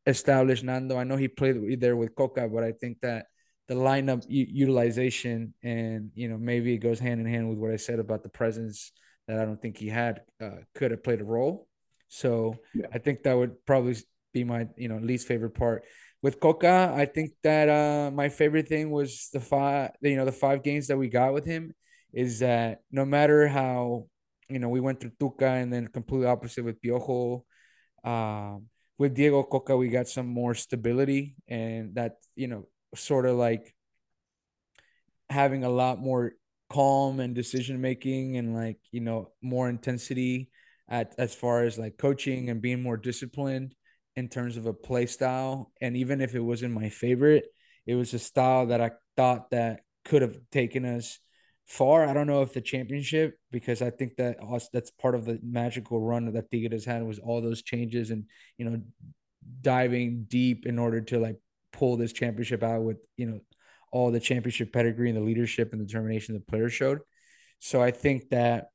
[0.07, 0.97] establish Nando.
[0.97, 3.27] I know he played there with Cocca, but I think that
[3.68, 7.76] the lineup utilization and you know maybe it goes hand in hand with what I
[7.76, 8.92] said about the presence
[9.26, 11.68] that I don't think he had uh, could have played a role.
[12.09, 12.87] So yeah.
[12.92, 13.96] I think that would probably
[14.33, 15.85] be my you know least favorite part.
[16.22, 20.33] With Cocca, I think that uh, my favorite thing was the five you know the
[20.33, 21.74] five games that we got with him
[22.12, 24.07] is that no matter how
[24.48, 27.44] you know we went through Tuca and then completely opposite with Piojo.
[28.02, 33.37] Um, with Diego Cocca, we got some more stability, and that you know sort of
[33.37, 33.74] like
[35.31, 36.33] having a lot more
[36.70, 40.51] calm and decision making and like you know more intensity
[40.88, 43.74] at as far as like coaching and being more disciplined
[44.16, 45.72] in terms of a play style.
[45.81, 47.46] And even if it wasn't my favorite
[47.88, 51.18] it was a style that i thought that could have taken us
[51.66, 52.07] far.
[52.07, 55.40] I don't know if the championship because i think that us that's part of the
[55.42, 58.24] magical run that tigres had was all those changes and
[58.57, 58.81] you know
[59.61, 61.37] diving deep in order to like
[61.79, 63.41] pull this championship out with you know
[63.93, 66.99] all the championship pedigree and the leadership and determination the players showed.
[67.61, 68.67] So I think that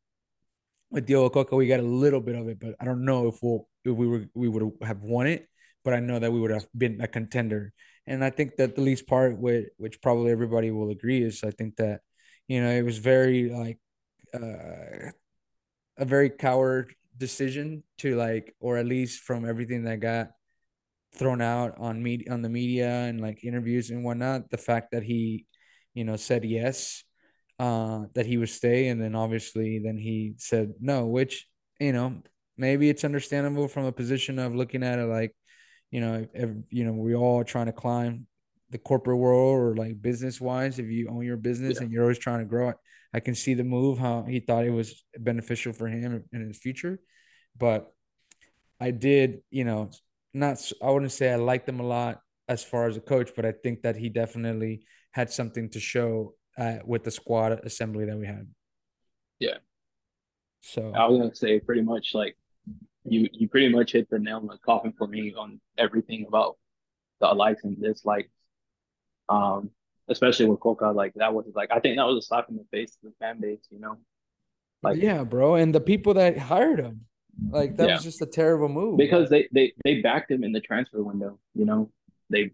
[0.90, 3.36] with Diego Cocca, we got a little bit of it, but I don't know if
[3.42, 5.48] we'll if we were we would have won it,
[5.84, 7.74] but I know that we would have been a contender.
[8.08, 11.52] And I think that the least part, with which probably everybody will agree, is I
[11.52, 12.02] think that
[12.48, 13.80] you know it was very like
[14.34, 15.12] uh,
[15.98, 20.32] a very coward decision to like, or at least from everything that got
[21.16, 24.50] thrown out on media on the media and like interviews and whatnot.
[24.50, 25.46] The fact that he,
[25.94, 27.04] you know, said yes,
[27.60, 31.48] uh, that he would stay, and then obviously then he said no, which
[31.80, 32.22] you know
[32.58, 35.36] maybe it's understandable from a position of looking at it like,
[35.92, 38.28] you know, if, you know we all trying to climb
[38.70, 40.80] the corporate world or like business wise.
[40.80, 41.84] If you own your business yeah.
[41.84, 42.78] and you're always trying to grow it,
[43.14, 46.58] I can see the move how he thought it was beneficial for him in his
[46.58, 47.00] future,
[47.58, 47.94] but
[48.80, 49.92] I did, you know,
[50.34, 53.46] not I wouldn't say I liked him a lot as far as a coach, but
[53.46, 58.18] I think that he definitely had something to show uh, with the squad assembly that
[58.18, 58.48] we had.
[59.40, 59.58] Yeah.
[60.62, 62.38] So I was gonna say pretty much like
[63.04, 66.58] you you pretty much hit the nail in the coffin for me on everything about
[67.20, 68.30] the likes and dislikes.
[69.30, 69.72] Um,
[70.10, 72.66] especially with Cocca, like that was like I think that was a slap in the
[72.72, 73.98] face to the fan base, you know.
[74.82, 77.02] Like yeah, bro, and the people that hired him,
[77.50, 77.96] like that yeah.
[77.96, 78.98] was just a terrible move.
[78.98, 81.40] Because they they they backed him in the transfer window.
[81.54, 81.92] You know,
[82.30, 82.52] they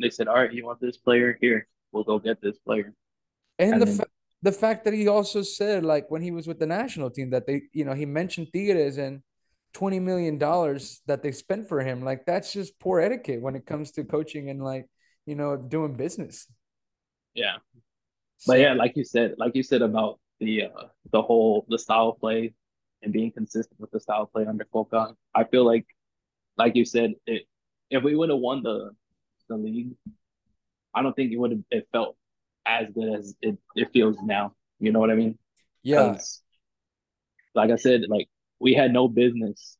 [0.00, 1.38] they said, "All right, you want this player?
[1.40, 2.94] Here, we'll go get this player."
[3.58, 4.06] And, and the then, fa-
[4.42, 7.46] the fact that he also said, like when he was with the national team, that
[7.46, 9.22] they, you know, he mentioned Tigres and
[9.72, 12.02] twenty million dollars that they spent for him.
[12.02, 14.86] Like that's just poor etiquette when it comes to coaching and like
[15.24, 16.46] you know doing business.
[17.34, 17.56] Yeah,
[18.38, 21.78] so, but yeah, like you said, like you said about the uh, the whole the
[21.78, 22.54] style of play
[23.06, 25.14] and being consistent with the style of play under Cocca.
[25.32, 25.86] I feel like,
[26.58, 27.44] like you said, it,
[27.88, 28.90] if we would have won the
[29.48, 29.92] the league,
[30.92, 32.16] I don't think it would have it felt
[32.66, 34.54] as good as it, it feels now.
[34.80, 35.38] You know what I mean?
[35.84, 36.18] Yeah.
[37.54, 39.78] Like I said, like we had no business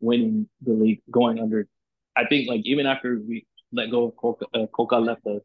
[0.00, 1.66] winning the league going under.
[2.14, 5.40] I think like even after we let go of Cocca, uh, Cocca left us,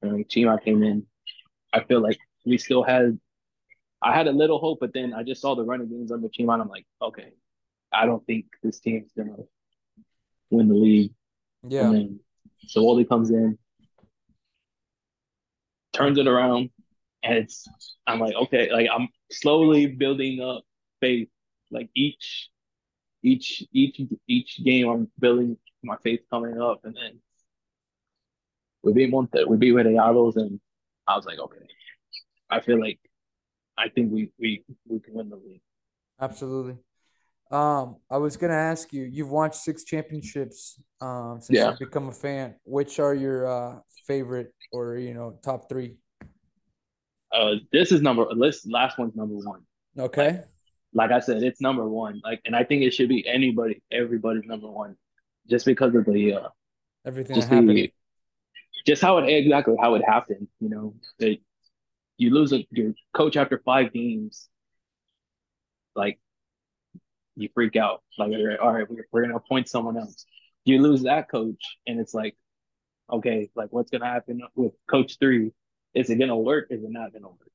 [0.00, 1.06] and Chima came in,
[1.72, 3.18] I feel like we still had
[4.04, 6.52] I had a little hope, but then I just saw the running games under Chima,
[6.52, 7.30] and I'm like, okay,
[7.92, 9.36] I don't think this team's gonna
[10.50, 11.12] win the league.
[11.66, 11.90] Yeah.
[11.90, 12.20] Then
[12.68, 13.58] Siboldi comes in,
[15.94, 16.68] turns it around,
[17.22, 17.66] and it's
[18.06, 20.64] I'm like, okay, like I'm slowly building up
[21.00, 21.28] faith.
[21.70, 22.50] Like each
[23.22, 27.20] each each each game I'm building my faith coming up and then
[28.82, 30.60] we beat Monte, we beat Rayados and
[31.06, 31.66] I was like, okay.
[32.50, 33.00] I feel like
[33.78, 35.62] I think we we we can win the league.
[36.20, 36.76] Absolutely.
[37.50, 39.04] Um, I was gonna ask you.
[39.04, 41.70] You've watched six championships um, since yeah.
[41.70, 42.54] you've become a fan.
[42.64, 45.96] Which are your uh, favorite or you know top three?
[47.32, 48.26] Uh, this is number.
[48.40, 49.60] This last one's number one.
[49.98, 50.26] Okay.
[50.28, 50.44] Like,
[50.94, 52.20] like I said, it's number one.
[52.24, 54.96] Like, and I think it should be anybody, everybody's number one,
[55.48, 56.48] just because of the uh,
[57.04, 57.76] everything just that happened.
[57.76, 57.92] The,
[58.86, 60.46] just how it exactly how it happened.
[60.60, 61.38] You know, that
[62.16, 64.48] you lose a, your coach after five games,
[65.94, 66.18] like
[67.36, 68.02] you freak out.
[68.18, 70.24] Like, all right, we're, we're gonna appoint someone else.
[70.64, 72.36] You lose that coach, and it's like,
[73.12, 75.52] okay, like what's gonna happen with coach three?
[75.94, 76.68] Is it gonna work?
[76.70, 77.50] Is it not gonna work?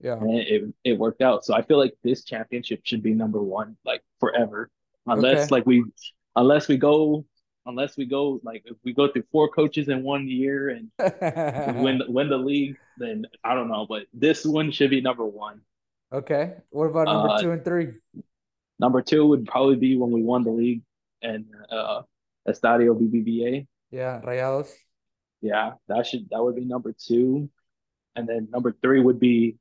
[0.00, 1.44] Yeah, and it, it worked out.
[1.44, 4.70] So I feel like this championship should be number one, like forever,
[5.06, 5.48] unless okay.
[5.50, 5.84] like we,
[6.34, 7.24] unless we go
[7.66, 10.90] unless we go like if we go through four coaches in one year and
[11.82, 13.86] win win the league, then I don't know.
[13.88, 15.60] But this one should be number one.
[16.12, 16.54] Okay.
[16.70, 17.88] What about number uh, two and three?
[18.78, 20.82] Number two would probably be when we won the league
[21.22, 22.02] and uh
[22.48, 23.66] Estadio BBVA.
[23.90, 24.72] Yeah, Rayados.
[25.40, 27.48] Yeah, that should that would be number two,
[28.16, 29.56] and then number three would be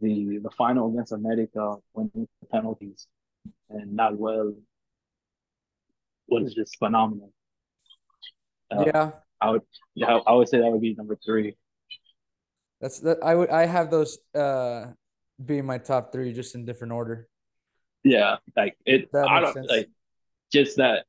[0.00, 3.06] the the final against America winning the penalties,
[3.70, 4.54] and Nahuel
[6.28, 7.32] was just phenomenal.
[8.70, 9.10] Uh, yeah,
[9.40, 9.62] I would.
[9.94, 11.56] Yeah, I would say that would be number three.
[12.80, 13.18] That's that.
[13.22, 13.50] I would.
[13.50, 14.86] I have those uh
[15.44, 17.28] being my top three, just in different order.
[18.04, 19.08] Yeah, like it.
[19.14, 19.68] I don't sense.
[19.68, 19.88] like
[20.52, 21.06] just that.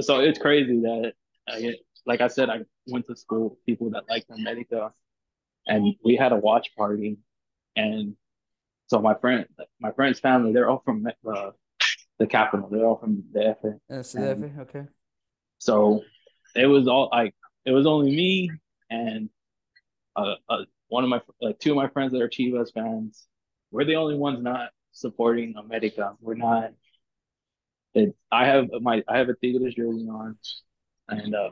[0.00, 1.12] So it's crazy that
[1.48, 1.76] I get.
[2.06, 4.92] Like I said, I went to school with people that like America,
[5.66, 7.18] and we had a watch party,
[7.76, 8.16] and
[8.88, 9.46] so my friend,
[9.80, 11.50] my friend's family, they're all from uh,
[12.18, 12.68] the capital.
[12.70, 13.74] They're all from the FA.
[13.88, 14.60] That's the FA.
[14.62, 14.84] Okay.
[15.58, 16.02] So
[16.54, 17.34] it was all like
[17.64, 18.50] it was only me
[18.90, 19.28] and
[20.16, 23.26] uh, uh, one of my like two of my friends that are Chivas fans.
[23.70, 26.14] We're the only ones not supporting America.
[26.20, 26.70] We're not.
[27.94, 30.36] It, I have my I have a Tigres jersey on,
[31.08, 31.50] and uh,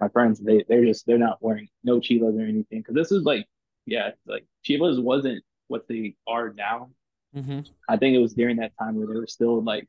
[0.00, 3.24] my friends they they're just they're not wearing no Chivas or anything because this is
[3.24, 3.46] like
[3.86, 6.90] yeah like Chivas wasn't what they are now
[7.36, 7.60] Mm-hmm.
[7.88, 9.88] I think it was during that time where they were still like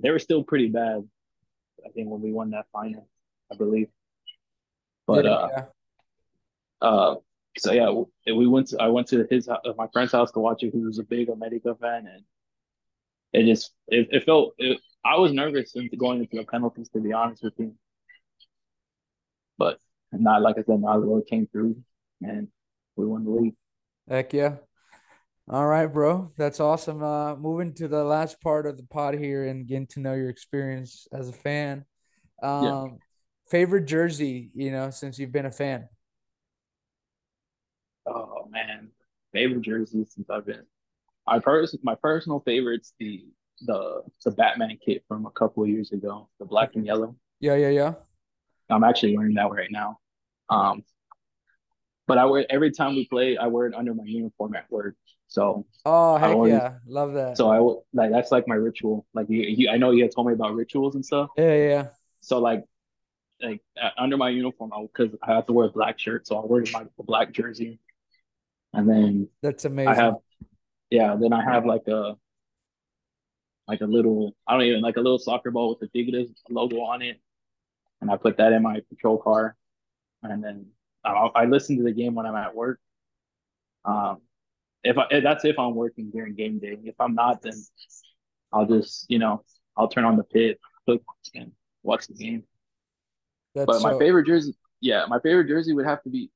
[0.00, 1.08] they were still pretty bad.
[1.84, 3.08] I think when we won that final,
[3.50, 3.88] I believe.
[5.06, 5.64] But yeah, uh, yeah.
[6.88, 7.14] uh,
[7.58, 7.90] so yeah,
[8.32, 10.72] we went to I went to his uh, my friend's house to watch it.
[10.72, 12.24] Who was a big America fan, and
[13.32, 17.00] it just it, it felt it, I was nervous into going into the penalties to
[17.00, 17.74] be honest with you,
[19.58, 19.78] but
[20.12, 21.76] not like I said, not really came through,
[22.20, 22.48] and
[22.96, 23.56] we won the league.
[24.08, 24.56] Heck yeah.
[25.48, 26.32] All right, bro.
[26.36, 27.02] That's awesome.
[27.02, 30.30] Uh, moving to the last part of the pod here and getting to know your
[30.30, 31.84] experience as a fan.
[32.42, 32.86] Um, yeah.
[33.50, 35.88] favorite jersey, you know, since you've been a fan.
[38.06, 38.90] Oh man,
[39.32, 40.64] favorite jersey since I've been.
[41.26, 43.24] I pers- my personal favorite's the
[43.60, 47.16] the the Batman kit from a couple of years ago, the black and yellow.
[47.40, 47.94] Yeah, yeah, yeah.
[48.70, 49.98] I'm actually wearing that right now.
[50.48, 50.84] Um,
[52.06, 54.96] but I wear every time we play, I wear it under my uniform at work.
[55.32, 57.38] So oh heck always, yeah, love that.
[57.38, 57.58] So I
[57.94, 59.06] like that's like my ritual.
[59.14, 61.30] Like you, you, I know you had told me about rituals and stuff.
[61.38, 61.86] Yeah, yeah.
[62.20, 62.64] So like,
[63.40, 66.36] like uh, under my uniform, because I, I, have to wear a black shirt, so
[66.36, 67.78] I wear my black jersey,
[68.74, 69.88] and then that's amazing.
[69.88, 70.16] I have,
[70.90, 71.16] yeah.
[71.18, 72.14] Then I have like a,
[73.66, 76.82] like a little, I don't even like a little soccer ball with the Tigres logo
[76.82, 77.18] on it,
[78.02, 79.56] and I put that in my patrol car,
[80.22, 80.66] and then
[81.02, 82.78] I, I listen to the game when I'm at work.
[83.86, 84.20] Um,
[84.84, 86.78] if I that's if I'm working during game day.
[86.84, 87.54] If I'm not, then
[88.52, 89.44] I'll just you know
[89.76, 91.02] I'll turn on the pit, cook,
[91.34, 91.52] and
[91.82, 92.44] watch the game.
[93.54, 93.98] That's but my so...
[93.98, 96.30] favorite jersey, yeah, my favorite jersey would have to be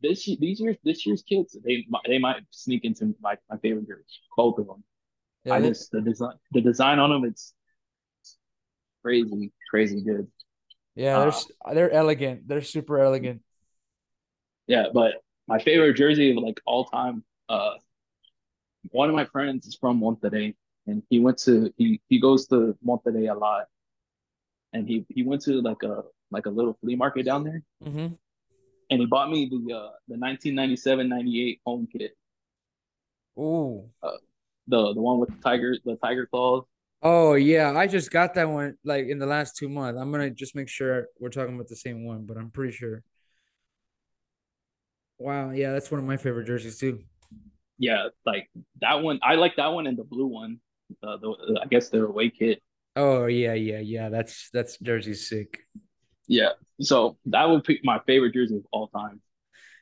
[0.00, 1.56] this these years this year's kids.
[1.64, 4.04] They they might sneak into my, my favorite jersey,
[4.36, 4.84] both of them.
[5.44, 7.54] Yeah, I just the design the design on them it's
[9.02, 10.28] crazy crazy good.
[10.94, 11.28] Yeah, they're
[11.64, 12.46] uh, they're elegant.
[12.46, 13.42] They're super elegant.
[14.66, 15.14] Yeah, but
[15.48, 17.74] my favorite jersey like all time uh,
[18.90, 20.54] one of my friends is from Monterrey,
[20.86, 23.66] and he went to he he goes to Monterrey a lot,
[24.72, 28.14] and he he went to like a like a little flea market down there, mm-hmm.
[28.90, 32.12] and he bought me the uh the 1997-98 home kit.
[33.38, 33.88] Ooh.
[34.02, 34.10] Uh,
[34.68, 36.64] the the one with the tiger the tiger claws.
[37.04, 40.00] Oh yeah, I just got that one like in the last two months.
[40.00, 43.02] I'm gonna just make sure we're talking about the same one, but I'm pretty sure.
[45.18, 47.04] Wow, yeah, that's one of my favorite jerseys too
[47.78, 48.48] yeah, like
[48.80, 49.20] that one.
[49.22, 50.58] I like that one and the blue one.
[51.02, 52.62] Uh, the I guess the away kit.
[52.96, 54.08] Oh yeah, yeah, yeah.
[54.08, 55.60] That's that's jersey sick.
[56.28, 56.50] Yeah,
[56.80, 59.20] so that would be my favorite jersey of all time,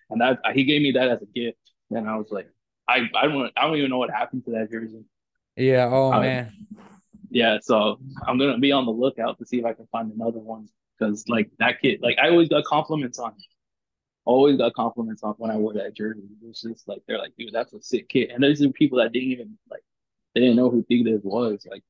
[0.08, 1.58] and that he gave me that as a gift,
[1.90, 2.48] and I was like,
[2.88, 5.04] I I don't I don't even know what happened to that jersey.
[5.56, 5.88] Yeah.
[5.90, 6.52] Oh uh, man.
[7.30, 7.58] Yeah.
[7.60, 10.68] So I'm gonna be on the lookout to see if I can find another one
[10.98, 13.34] because like that kid, like I always got compliments on
[14.30, 16.22] always got compliments on when I wore that jersey.
[16.22, 18.30] It was just like they're like, dude, that's a sick kid.
[18.30, 19.82] And there's people that didn't even like
[20.34, 21.66] they didn't know who Tigres was.
[21.68, 21.82] Like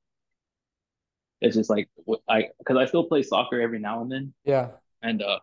[1.40, 1.88] it's just like
[2.28, 4.34] I because I still play soccer every now and then.
[4.44, 4.68] Yeah.
[5.02, 5.40] And uh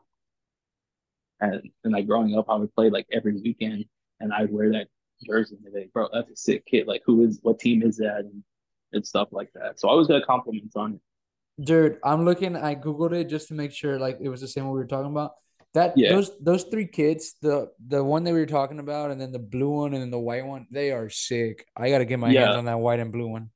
[1.39, 3.85] and and like growing up I would play like every weekend
[4.19, 4.87] and I'd wear that
[5.25, 6.87] jersey and they bro, that's a sick kid.
[6.87, 8.43] Like who is what team is that and,
[8.91, 9.79] and stuff like that.
[9.79, 11.63] So I always got compliments on it.
[11.63, 14.65] Dude, I'm looking I googled it just to make sure like it was the same
[14.65, 15.33] what we were talking about.
[15.74, 16.13] That yeah.
[16.13, 19.39] those those three kids, the the one that we were talking about, and then the
[19.39, 21.68] blue one, and then the white one, they are sick.
[21.76, 22.45] I gotta get my yeah.
[22.45, 23.51] hands on that white and blue one.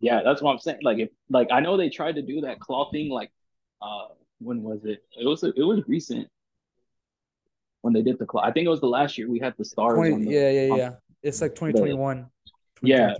[0.00, 0.78] Yeah, that's what I'm saying.
[0.82, 3.10] Like if like I know they tried to do that claw thing.
[3.10, 3.30] Like,
[3.82, 4.06] uh,
[4.38, 5.02] when was it?
[5.20, 6.28] It was it was recent
[7.82, 8.42] when they did the claw.
[8.42, 9.96] I think it was the last year we had the stars.
[9.96, 10.90] 20, the, yeah, yeah, yeah.
[11.22, 12.26] It's like 2021.
[12.82, 13.14] yeah,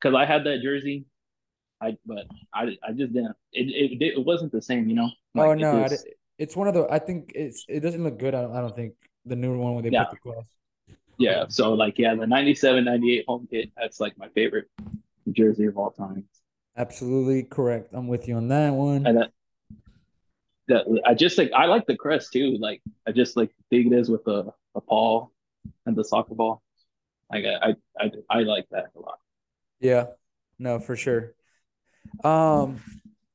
[0.00, 1.06] because uh, I had that jersey.
[1.80, 3.36] I but I I just didn't.
[3.52, 5.10] It it, it wasn't the same, you know.
[5.34, 6.04] Like, oh no, was,
[6.38, 6.86] it's one of the.
[6.90, 7.64] I think it's.
[7.68, 8.34] It doesn't look good.
[8.34, 10.04] I don't, I don't think the newer one where they yeah.
[10.04, 10.46] put the claws.
[11.18, 11.44] Yeah.
[11.48, 13.70] So like yeah, the 97, 98 home kit.
[13.76, 14.68] That's like my favorite
[15.30, 16.24] jersey of all time.
[16.76, 17.90] Absolutely correct.
[17.92, 19.06] I'm with you on that one.
[19.06, 19.30] And that,
[20.68, 22.56] that I just like I like the crest too.
[22.58, 25.28] Like I just like think it is with the a paw
[25.86, 26.62] and the soccer ball.
[27.30, 29.18] Like I, I I like that a lot.
[29.80, 30.06] Yeah.
[30.58, 31.34] No, for sure.
[32.22, 32.80] Um.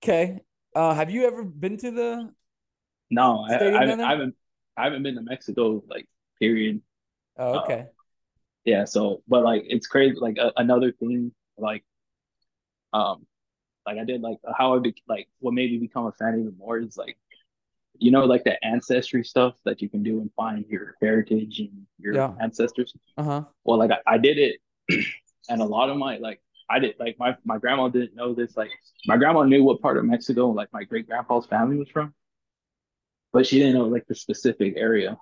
[0.04, 0.42] Okay.
[0.76, 2.32] Uh, have you ever been to the
[3.10, 4.36] no, I, I, haven't, I, haven't.
[4.78, 6.08] I haven't been to Mexico like
[6.40, 6.82] period.
[7.38, 7.80] Oh, okay.
[7.82, 7.86] Uh,
[8.66, 8.86] yeah.
[8.86, 10.16] So, but like, it's crazy.
[10.20, 11.84] Like another thing, like,
[12.94, 13.26] um,
[13.86, 16.56] like I did like how I be like what made me become a fan even
[16.58, 17.18] more is like,
[17.98, 21.86] you know, like the ancestry stuff that you can do and find your heritage and
[21.98, 22.34] your yeah.
[22.42, 22.94] ancestors.
[23.18, 23.44] Uh huh.
[23.64, 24.60] Well, like I, I did it,
[25.50, 28.56] and a lot of my like I did like my my grandma didn't know this.
[28.56, 28.70] Like
[29.08, 32.14] my grandma knew what part of Mexico like my great grandpa's family was from
[33.34, 35.18] but she didn't know like the specific area.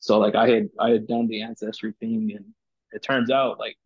[0.00, 2.46] So like I had I had done the ancestry thing, and
[2.92, 3.76] it turns out like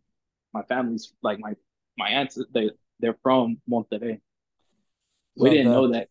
[0.52, 1.55] my family's like my
[1.98, 4.20] my aunts they they're from Monterrey.
[5.36, 5.74] We Love didn't that.
[5.74, 6.09] know that.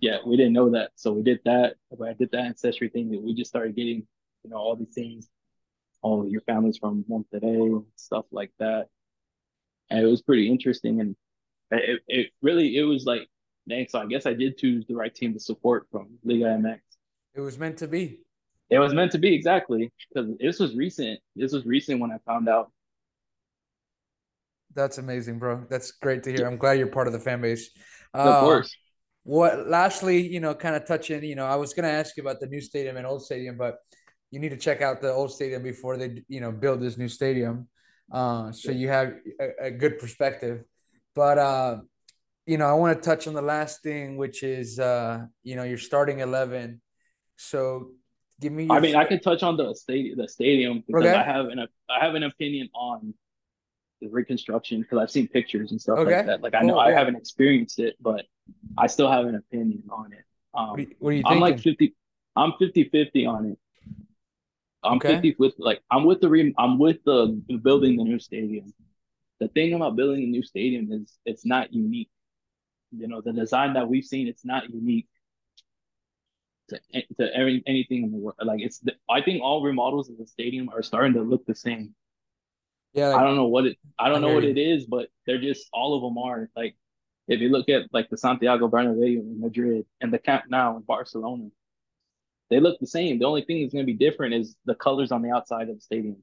[0.00, 0.92] Yeah, we didn't know that.
[0.96, 1.76] So we did that.
[1.92, 3.08] I did that ancestry thing.
[3.24, 4.06] We just started getting,
[4.42, 5.28] you know, all these things.
[6.02, 8.88] All your family's from Monterrey, stuff like that.
[9.90, 11.00] And it was pretty interesting.
[11.00, 11.16] And
[11.70, 13.28] it, it really it was like
[13.70, 13.86] dang.
[13.88, 16.80] So I guess I did choose the right team to support from Liga MX.
[17.34, 18.20] It was meant to be.
[18.68, 21.18] It was meant to be exactly because this was recent.
[21.34, 22.70] This was recent when I found out.
[24.74, 25.64] That's amazing, bro.
[25.68, 26.46] That's great to hear.
[26.46, 27.70] I'm glad you're part of the fan base.
[28.14, 28.76] Uh, of course.
[29.24, 32.40] What lastly, you know, kind of touching, you know, I was gonna ask you about
[32.40, 33.78] the new stadium and old stadium, but
[34.30, 37.08] you need to check out the old stadium before they, you know, build this new
[37.08, 37.68] stadium.
[38.10, 40.64] Uh, so you have a, a good perspective.
[41.14, 41.78] But uh,
[42.50, 45.62] you know, I want to touch on the last thing, which is uh, you know,
[45.62, 46.80] you're starting eleven.
[47.36, 47.92] So
[48.40, 48.66] give me.
[48.68, 51.14] I mean, I can touch on the stadium, the stadium because okay.
[51.14, 53.14] I have an I have an opinion on
[54.00, 56.16] the reconstruction because I've seen pictures and stuff okay.
[56.16, 56.42] like that.
[56.42, 58.26] Like I know I haven't experienced it, but
[58.76, 60.24] I still have an opinion on it.
[60.52, 61.94] Um, what, are you, what are you I'm like 50,
[62.34, 63.58] I'm 50 50 on it.
[64.82, 65.14] I'm okay.
[65.14, 68.72] 50 with like, I'm with the, re, I'm with the building the new stadium.
[69.38, 72.10] The thing about building a new stadium is it's not unique.
[72.96, 75.06] You know, the design that we've seen, it's not unique
[76.68, 76.80] to,
[77.18, 78.38] to every, anything in the world.
[78.42, 81.54] Like it's, the, I think all remodels of the stadium are starting to look the
[81.54, 81.94] same.
[82.92, 83.78] Yeah, like, I don't know what it.
[83.98, 84.50] I don't I know what you.
[84.50, 86.76] it is, but they're just all of them are like
[87.28, 90.82] if you look at like the Santiago Bernabeu in Madrid and the Camp Nou in
[90.82, 91.48] Barcelona,
[92.50, 93.20] they look the same.
[93.20, 95.76] The only thing that's going to be different is the colors on the outside of
[95.76, 96.16] the stadium.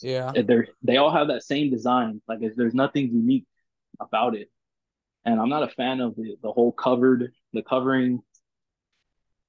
[0.00, 2.22] Yeah, they're they all have that same design.
[2.26, 3.46] Like there's nothing unique
[4.00, 4.50] about it,
[5.26, 8.22] and I'm not a fan of the the whole covered the covering.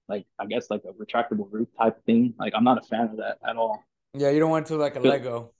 [0.09, 2.33] Like I guess like a retractable roof type thing.
[2.37, 3.83] Like I'm not a fan of that at all.
[4.13, 5.53] Yeah, you don't want to like a Lego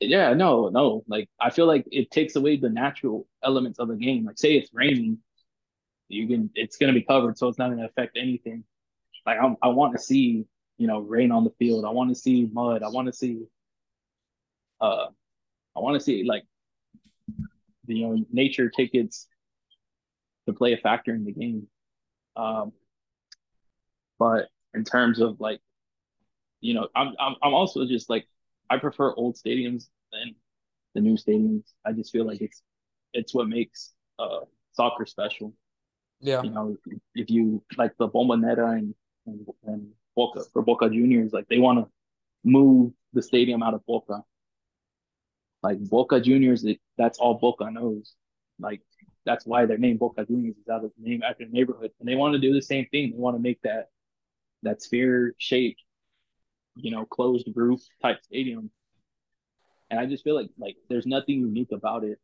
[0.00, 1.04] yeah, no, no.
[1.06, 4.24] Like I feel like it takes away the natural elements of the game.
[4.24, 5.18] Like say it's raining,
[6.08, 8.64] you can it's gonna be covered, so it's not gonna affect anything.
[9.26, 10.46] Like I'm, I want to see,
[10.78, 11.84] you know, rain on the field.
[11.84, 12.82] I want to see mud.
[12.82, 13.42] I want to see,
[14.80, 15.06] uh,
[15.76, 16.44] I want to see like,
[17.86, 19.28] you know, nature tickets
[20.52, 21.66] to play a factor in the game.
[22.36, 22.72] Um,
[24.18, 25.60] but in terms of like,
[26.60, 28.26] you know, I'm, I'm, I'm also just like
[28.68, 30.34] I prefer old stadiums than
[30.94, 31.64] the new stadiums.
[31.84, 32.62] I just feel like it's
[33.12, 34.40] it's what makes uh,
[34.72, 35.54] soccer special.
[36.20, 36.42] Yeah.
[36.42, 36.76] You know,
[37.14, 38.94] if you like the Bombonera and,
[39.26, 41.90] and, and Boca for Boca Juniors, like they want to
[42.44, 44.22] move the stadium out of Boca.
[45.62, 48.14] Like Boca Juniors, it, that's all Boca knows.
[48.58, 48.82] Like
[49.30, 52.08] that's why their name Boca Juniors is out of the name after the neighborhood, and
[52.08, 53.10] they want to do the same thing.
[53.10, 53.88] They want to make that
[54.62, 55.76] that sphere shape
[56.76, 58.70] you know, closed roof type stadium.
[59.90, 62.18] And I just feel like like there's nothing unique about it.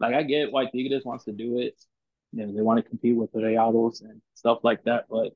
[0.00, 1.74] Like I get why Tigres wants to do it.
[2.32, 5.32] You know, they want to compete with the Rayados and stuff like that, but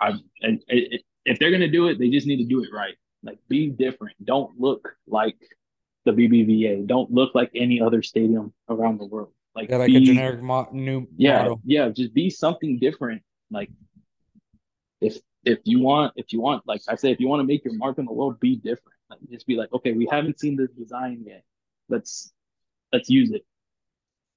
[0.00, 2.94] I and if they're gonna do it, they just need to do it right.
[3.22, 4.16] Like be different.
[4.24, 5.36] Don't look like
[6.04, 6.86] the BBVA.
[6.86, 9.32] Don't look like any other stadium around the world.
[9.54, 11.60] Like yeah, like be, a generic mo- new yeah, model.
[11.64, 13.22] Yeah, just be something different.
[13.50, 13.70] Like
[15.00, 17.64] if if you want, if you want, like I say, if you want to make
[17.64, 18.98] your mark in the world, be different.
[19.10, 21.44] Like, just be like, okay, we haven't seen this design yet.
[21.88, 22.32] Let's
[22.92, 23.44] let's use it.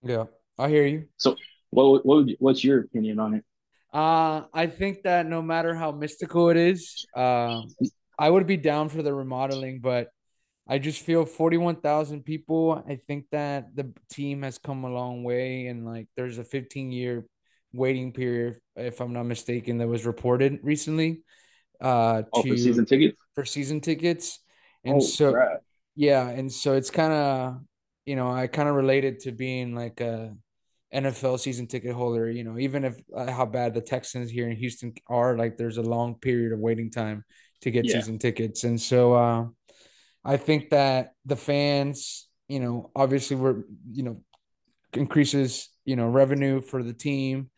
[0.03, 0.25] Yeah,
[0.59, 1.07] I hear you.
[1.17, 1.35] So,
[1.69, 3.43] what what you, what's your opinion on it?
[3.93, 7.61] Uh, I think that no matter how mystical it is, uh,
[8.19, 10.09] I would be down for the remodeling, but
[10.69, 12.83] I just feel 41,000 people.
[12.87, 16.91] I think that the team has come a long way, and like there's a 15
[16.91, 17.25] year
[17.73, 21.21] waiting period, if I'm not mistaken, that was reported recently.
[21.79, 23.17] Uh, oh, to, for season tickets.
[23.35, 24.39] For season tickets,
[24.83, 25.61] and oh, so crap.
[25.95, 27.59] yeah, and so it's kind of
[28.05, 30.35] you know I kind of related to being like a
[30.93, 32.29] NFL season ticket holder.
[32.29, 35.77] You know, even if uh, how bad the Texans here in Houston are, like there's
[35.77, 37.23] a long period of waiting time
[37.61, 37.99] to get yeah.
[37.99, 39.45] season tickets, and so uh,
[40.27, 44.21] I think that the fans, you know, obviously we're you know
[44.93, 47.49] increases you know revenue for the team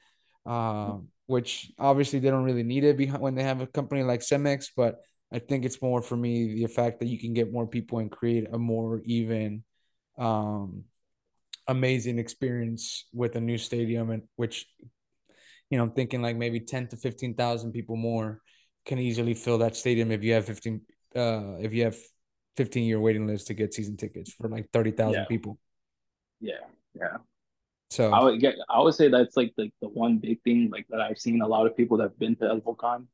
[0.46, 0.98] uh,
[1.28, 4.70] which obviously they don't really need it behind when they have a company like Cemex.
[4.76, 4.96] But
[5.32, 8.10] I think it's more for me the fact that you can get more people and
[8.10, 9.64] create a more even,
[10.18, 10.86] um,
[11.68, 14.66] amazing experience with a new stadium, and which,
[15.70, 18.42] you know, I'm thinking like maybe ten to fifteen thousand people more
[18.86, 20.82] can easily fill that stadium if you have fifteen.
[21.16, 21.98] Uh, if you have
[22.58, 25.26] 15 year waiting list to get season tickets for like 30,000 yeah.
[25.26, 25.58] people.
[26.40, 26.54] Yeah.
[26.94, 27.18] Yeah.
[27.90, 30.86] So I would get, I would say that's like like the one big thing like
[30.90, 33.08] that I've seen a lot of people that have been to El Volcan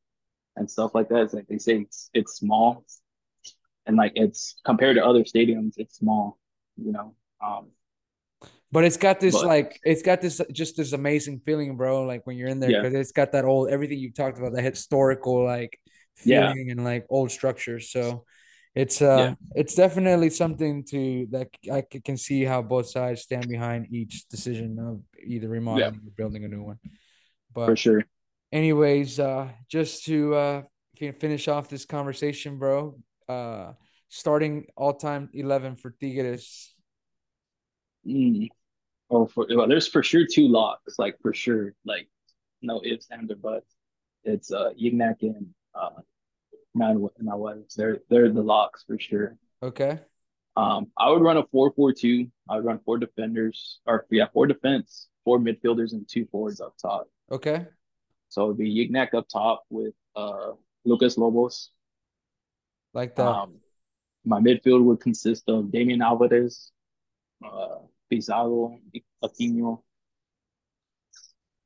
[0.57, 2.83] and stuff like that is like they say it's it's small
[3.85, 6.37] and like it's compared to other stadiums it's small
[6.77, 7.15] you know
[7.45, 7.67] um
[8.71, 12.25] but it's got this but, like it's got this just this amazing feeling bro like
[12.25, 12.99] when you're in there because yeah.
[12.99, 15.79] it's got that old everything you talked about the historical like
[16.15, 16.71] feeling yeah.
[16.71, 18.25] and like old structures so
[18.75, 19.35] it's uh Yeah.
[19.55, 24.77] it's definitely something to that I can see how both sides stand behind each decision
[24.79, 26.79] of either remodeling or building a new one.
[27.53, 28.03] But for sure.
[28.51, 30.61] anyways, uh just to uh
[30.95, 32.99] finish off this conversation, bro.
[33.27, 33.73] Uh
[34.09, 36.75] starting all-time 11 for Tigres.
[38.05, 38.49] Mm.
[39.09, 42.07] Oh, for, well, there's for sure two locks, like for sure, like
[42.61, 43.71] no ifs, ands, or buts.
[44.23, 46.01] It's uh Gignac and uh
[46.75, 47.75] Nahuel.
[47.75, 49.37] They're they're the locks for sure.
[49.63, 49.99] Okay.
[50.57, 52.27] Um, I would run a four-four-two.
[52.49, 56.75] I would run four defenders, or yeah, four defense, four midfielders, and two forwards up
[56.81, 57.09] top.
[57.31, 57.65] Okay.
[58.29, 60.51] So it'd be Gignac up top with uh
[60.85, 61.71] Lucas Lobos.
[62.93, 63.27] Like that.
[63.27, 63.55] Um,
[64.23, 66.71] my midfield would consist of Damian Alvarez,
[67.45, 68.79] uh, Pizarro,
[69.23, 69.81] Aquino.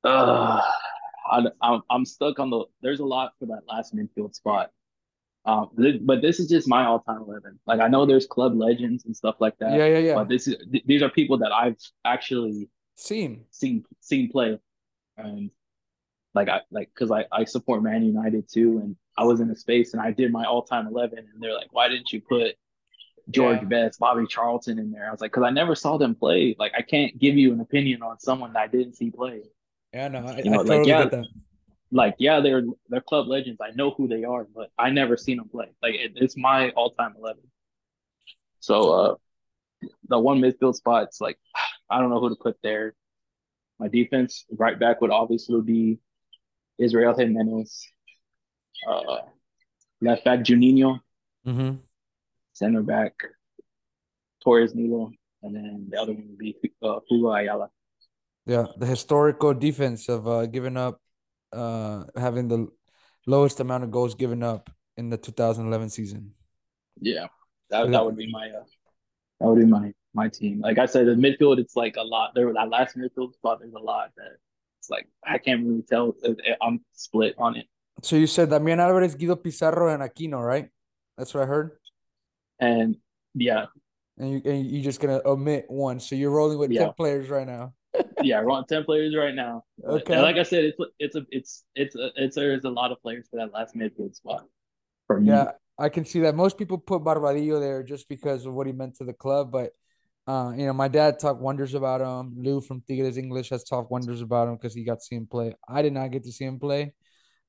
[0.03, 0.62] Uh,
[1.32, 2.66] I, I'm stuck on the.
[2.82, 4.72] There's a lot for that last midfield spot.
[5.50, 5.70] Um,
[6.02, 7.60] but this is just my all-time eleven.
[7.66, 9.74] Like I know there's club legends and stuff like that.
[9.74, 10.16] Yeah, yeah, yeah.
[10.16, 14.60] But this is th- these are people that I've actually seen seen seen play,
[15.18, 15.50] and
[16.36, 19.56] like I like because I I support Man United too, and I was in a
[19.56, 22.56] space and I did my all-time eleven, and they're like, why didn't you put
[23.32, 23.68] George yeah.
[23.68, 25.08] Best, Bobby Charlton in there.
[25.08, 26.56] I was like, because I never saw them play.
[26.58, 29.43] Like, I can't give you an opinion on someone that I didn't see play.
[29.93, 31.26] Yeah, no, I, you know, I totally like, yeah, get that.
[31.92, 33.60] Like, yeah, they're they're club legends.
[33.62, 35.68] I know who they are, but I never seen them play.
[35.82, 37.44] Like, it, it's my all time eleven.
[38.60, 39.16] So, uh,
[40.08, 41.40] the one midfield spot's like,
[41.90, 42.94] I don't know who to put there.
[43.80, 46.00] My defense, right back would obviously be
[46.78, 47.88] Israel Jimenez.
[48.88, 49.18] Uh,
[50.02, 51.00] left back Juninho.
[51.48, 51.78] Mm-hmm
[52.60, 53.14] center back,
[54.44, 55.12] Torres Nilo,
[55.42, 57.70] and then the other one would be uh, Hugo Ayala.
[58.46, 61.00] Yeah, the historical defense of uh, giving up,
[61.54, 62.68] uh, having the
[63.26, 66.34] lowest amount of goals given up in the 2011 season.
[67.00, 67.28] Yeah,
[67.70, 68.64] that, that would be my uh,
[69.39, 70.60] that would be my my team.
[70.60, 72.32] Like I said, the midfield, it's like a lot.
[72.36, 74.38] There, that last midfield spot, there's a lot that
[74.80, 76.16] it's like I can't really tell.
[76.62, 77.66] I'm split on it.
[78.04, 80.70] So you said Damian Alvarez, Guido Pizarro, and Aquino, right?
[81.18, 81.72] That's what I heard.
[82.60, 82.97] And
[83.34, 83.66] yeah.
[84.18, 86.00] And you and you're just gonna omit one.
[86.00, 86.86] So you're rolling with yeah.
[86.86, 87.74] ten players right now.
[88.22, 89.64] Yeah, we're on ten players right now.
[89.84, 90.14] Okay.
[90.14, 93.02] And like I said, it's it's a it's it's a, it's there's a lot of
[93.02, 94.46] players for that last midfield spot.
[95.08, 95.30] For me.
[95.30, 96.36] Yeah, I can see that.
[96.36, 99.72] Most people put Barbadillo there just because of what he meant to the club, but
[100.28, 102.36] uh, you know, my dad talked wonders about him.
[102.38, 105.26] Lou from Tigres English has talked wonders about him because he got to see him
[105.26, 105.56] play.
[105.68, 106.94] I did not get to see him play.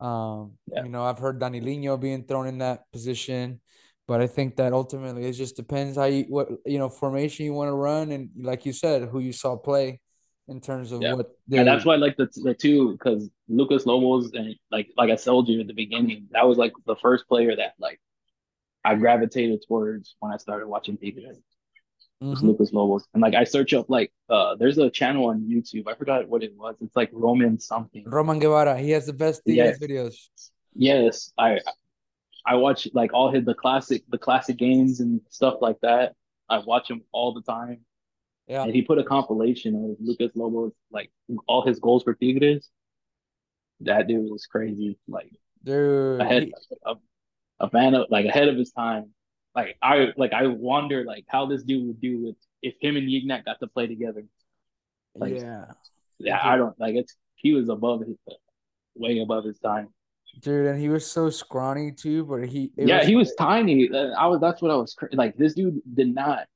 [0.00, 0.84] Um, yeah.
[0.84, 3.60] you know, I've heard Danilinho being thrown in that position.
[4.08, 7.52] But I think that ultimately it just depends how you what you know formation you
[7.52, 10.00] want to run and like you said who you saw play
[10.50, 11.14] in terms of yeah.
[11.14, 14.88] what they, and that's why I like the the two because Lucas Lobos and like
[14.96, 18.00] like I told you at the beginning that was like the first player that like
[18.84, 21.38] I gravitated towards when I started watching Tigres.
[22.22, 22.46] Mm-hmm.
[22.46, 25.94] Lucas Lobos and like I search up like uh there's a channel on YouTube I
[25.94, 29.78] forgot what it was it's like Roman something Roman Guevara he has the best yes.
[29.78, 30.16] videos.
[30.74, 31.60] Yes, I
[32.44, 36.14] I watch like all his the classic the classic games and stuff like that.
[36.48, 37.86] I watch him all the time.
[38.50, 38.64] Yeah.
[38.64, 41.12] And he put a compilation of Lucas Lobos like
[41.46, 42.68] all his goals for Tigres.
[43.78, 44.98] That dude was crazy.
[45.06, 45.30] Like
[45.62, 46.54] dude ahead he...
[46.84, 46.94] a,
[47.60, 49.10] a man of like ahead of his time.
[49.54, 53.08] Like I like I wonder like how this dude would do with if him and
[53.08, 54.24] Gignac got to play together.
[55.14, 55.66] Like, yeah.
[56.18, 58.16] Yeah, I don't like it's he was above his
[58.96, 59.90] way above his time.
[60.42, 63.88] Dude, and he was so scrawny too, but he yeah, was, he was tiny.
[63.88, 65.36] Uh, I was that's what I was like.
[65.36, 66.46] This dude did not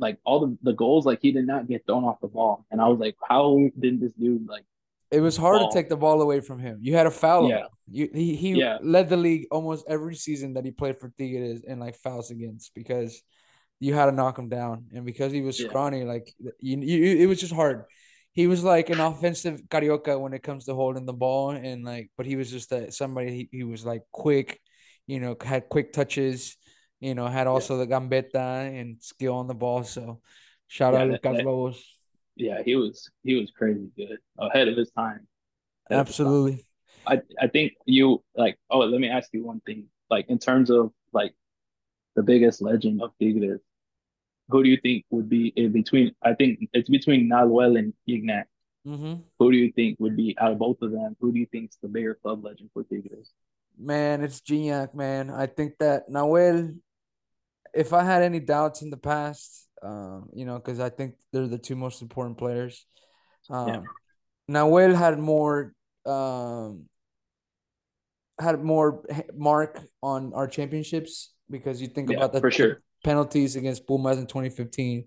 [0.00, 1.06] like all the, the goals.
[1.06, 4.00] Like he did not get thrown off the ball, and I was like, how did
[4.00, 4.64] this dude like?
[5.10, 5.70] It was hard ball?
[5.70, 6.78] to take the ball away from him.
[6.80, 7.48] You had a foul.
[7.48, 8.78] Yeah, you, he he yeah.
[8.82, 12.74] led the league almost every season that he played for Tigres in like fouls against
[12.74, 13.22] because
[13.78, 17.26] you had to knock him down, and because he was scrawny, like you, you, it
[17.26, 17.84] was just hard
[18.32, 22.10] he was like an offensive carioca when it comes to holding the ball and like
[22.16, 24.60] but he was just a, somebody he, he was like quick
[25.06, 26.56] you know had quick touches
[27.00, 27.84] you know had also yeah.
[27.84, 30.20] the gambeta and skill on the ball so
[30.66, 31.98] shout yeah, out Lucas that, Lobos
[32.36, 35.26] yeah he was he was crazy good ahead of his time
[35.90, 36.66] ahead absolutely his time.
[37.40, 40.70] I, I think you like oh let me ask you one thing like in terms
[40.70, 41.34] of like
[42.14, 43.60] the biggest legend of Tigres
[44.50, 46.12] who do you think would be in between?
[46.22, 48.44] I think it's between Nahuel and Gignac.
[48.86, 49.14] Mm-hmm.
[49.38, 51.16] Who do you think would be out of both of them?
[51.20, 53.30] Who do you think is the bigger club legend for Tigres?
[53.78, 55.30] Man, it's Gignac, man.
[55.30, 56.76] I think that Nahuel,
[57.74, 61.46] if I had any doubts in the past, um, you know, because I think they're
[61.46, 62.86] the two most important players.
[63.48, 63.68] Um,
[64.48, 64.62] yeah.
[64.62, 65.72] Nahuel had more,
[66.06, 66.86] um,
[68.38, 69.04] had more
[69.34, 72.82] mark on our championships because you think Yeah, about the, for sure.
[73.04, 75.04] penalties against Pumas in 2015,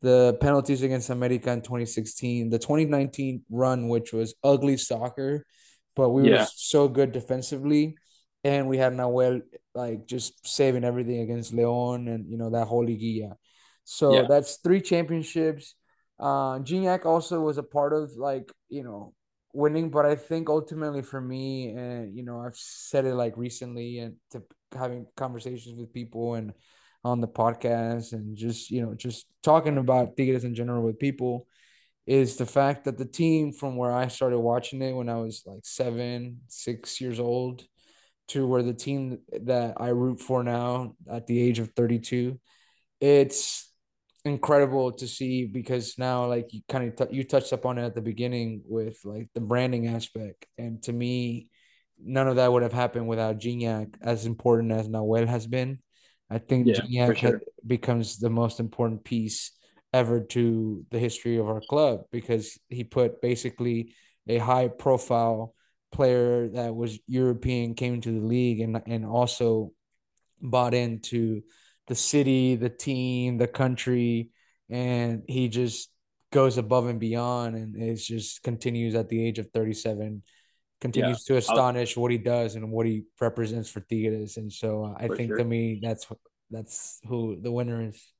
[0.00, 5.44] the penalties against America in 2016, the 2019 run, which was ugly soccer,
[5.94, 7.96] but we were so good defensively,
[8.42, 9.42] and we had Nahuel
[9.74, 13.34] like just saving everything against Leon and you know that whole liguilla.
[13.84, 15.74] So yeah, that's three championships.
[16.18, 19.14] Uh, Gignac also was a part of like you know
[19.52, 23.98] winning, but I think ultimately for me, and you know I've said it like recently
[23.98, 24.42] and to
[24.72, 26.52] having conversations with people and
[27.04, 31.46] on the podcast and just you know just talking about Tigres in general with people
[32.06, 35.42] is the fact that the team from where I started watching it when I was
[35.46, 37.62] like seven, six years old
[38.28, 42.40] to where the team that I root for now at the age of 32,
[43.00, 43.72] it's
[44.24, 47.84] incredible to see because now like you kind of t- you touched up on it
[47.84, 51.48] at the beginning with like the branding aspect and to me
[52.00, 55.80] none of that would have happened without Gignac as important as Nahuel has been
[56.30, 57.40] I think yeah, Gignac sure.
[57.66, 59.50] becomes the most important piece
[59.92, 63.94] ever to the history of our club because he put basically
[64.28, 65.54] a high profile
[65.92, 69.72] player that was European came to the league and and also
[70.40, 71.42] bought into
[71.86, 74.30] the city, the team, the country,
[74.70, 75.90] and he just
[76.30, 81.24] goes above and beyond and it just continues at the age of 37 Yeah, continues
[81.24, 84.38] to I was, astonish what he does and what he represents for Tigres.
[84.38, 86.06] And so I think to me that's
[86.50, 88.12] that's who the winner is.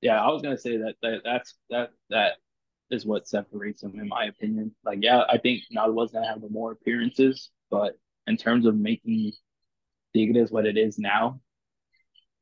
[0.00, 2.32] Yeah, I was gonna say that, that that's that that
[2.90, 4.74] is what separates him, in my opinion.
[4.84, 8.76] Like, yeah, I think Nod was gonna have the more appearances, but in terms of
[8.76, 9.32] making
[10.14, 11.40] Tigres what it is now,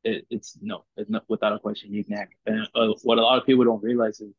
[0.05, 2.29] it, it's no, it's not without a question, Gignac.
[2.47, 4.33] And uh, what a lot of people don't realize is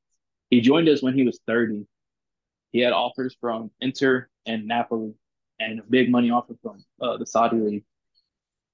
[0.50, 1.86] he joined us when he was 30.
[2.72, 5.14] He had offers from Inter and Napoli,
[5.60, 7.84] and a big money offer from uh, the Saudi league,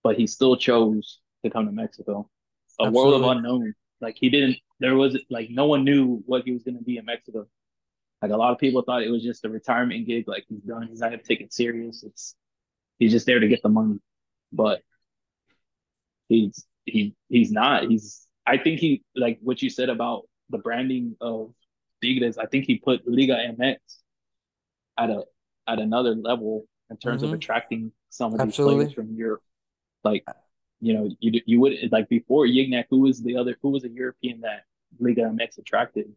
[0.03, 2.29] but he still chose to come to Mexico.
[2.79, 3.73] A world of absolutely unknown.
[4.05, 4.57] Like he didn't.
[4.79, 7.47] There was like no one knew what he was going to be in Mexico.
[8.21, 10.27] Like a lot of people thought it was just a retirement gig.
[10.27, 10.87] Like he's done.
[10.87, 12.03] He's not going to take it serious.
[12.03, 12.35] It's
[12.99, 13.99] he's just there to get the money.
[14.53, 14.81] But
[16.29, 17.89] he's he he's not.
[17.89, 21.51] He's I think he like what you said about the branding of
[22.03, 22.37] Tigres.
[22.37, 23.77] I think he put Liga MX
[24.99, 25.23] at a
[25.67, 27.37] at another level in terms of mm-hmm.
[27.37, 29.41] attracting some of these players from Europe.
[30.03, 30.23] Like
[30.81, 33.89] you know, you you would like before Gignac, who was the other who was a
[33.89, 34.63] European that
[34.99, 36.11] Liga MX attracted?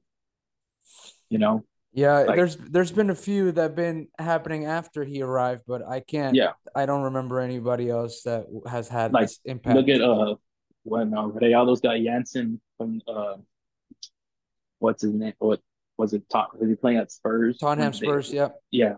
[1.31, 5.23] You know, Yeah, like there's there's been a few that have been happening after he
[5.23, 9.41] arrived, but I can't yeah, I don't remember anybody else that has had like this
[9.45, 9.77] impact.
[9.77, 10.37] look at uh
[10.85, 13.37] when uh, Rayado's got Janssen from uh
[14.79, 15.35] what's his name?
[15.39, 15.61] What
[15.97, 16.29] was it?
[16.29, 18.57] Top was he playing at Spurs Tottenham when they Spurs, yep.
[18.71, 18.97] yeah,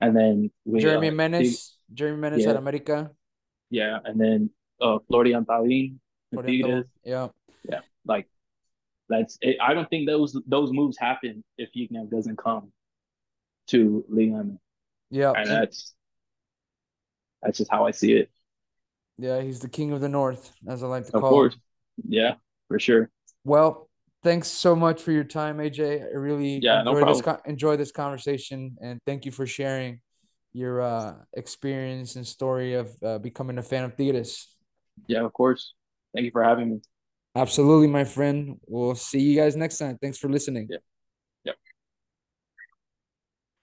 [0.00, 3.10] and then we Jeremy uh Menez, Jeremy Menez at America,
[3.70, 4.50] yeah, and then
[4.80, 5.96] uh Florian Thauvin,
[6.46, 7.28] Tigres yeah.
[7.68, 8.28] yeah, like
[9.08, 12.72] that's it, I don't think those those moves happen if Gignac doesn't come
[13.68, 14.46] to Liga
[15.10, 15.94] Yeah, and that's
[17.42, 18.30] that's just how I see it.
[19.16, 21.52] yeah, he's the king of the north, as I like to Of call him.
[21.52, 21.56] course,
[22.08, 22.34] yeah,
[22.68, 23.10] for sure.
[23.44, 23.88] Well,
[24.22, 26.02] thanks so much for your time, AJ.
[26.02, 27.24] I really Yeah, no enjoy this problem.
[27.24, 30.00] con enjoy this conversation and thank you for sharing
[30.52, 34.48] your uh experience and story of uh, becoming a fan of Tigres.
[35.06, 35.74] Yeah, of course.
[36.14, 36.80] Thank you for having me.
[37.34, 38.58] Absolutely, my friend.
[38.66, 39.98] We'll see you guys next time.
[40.00, 40.68] Thanks for listening.
[40.70, 40.78] Yeah.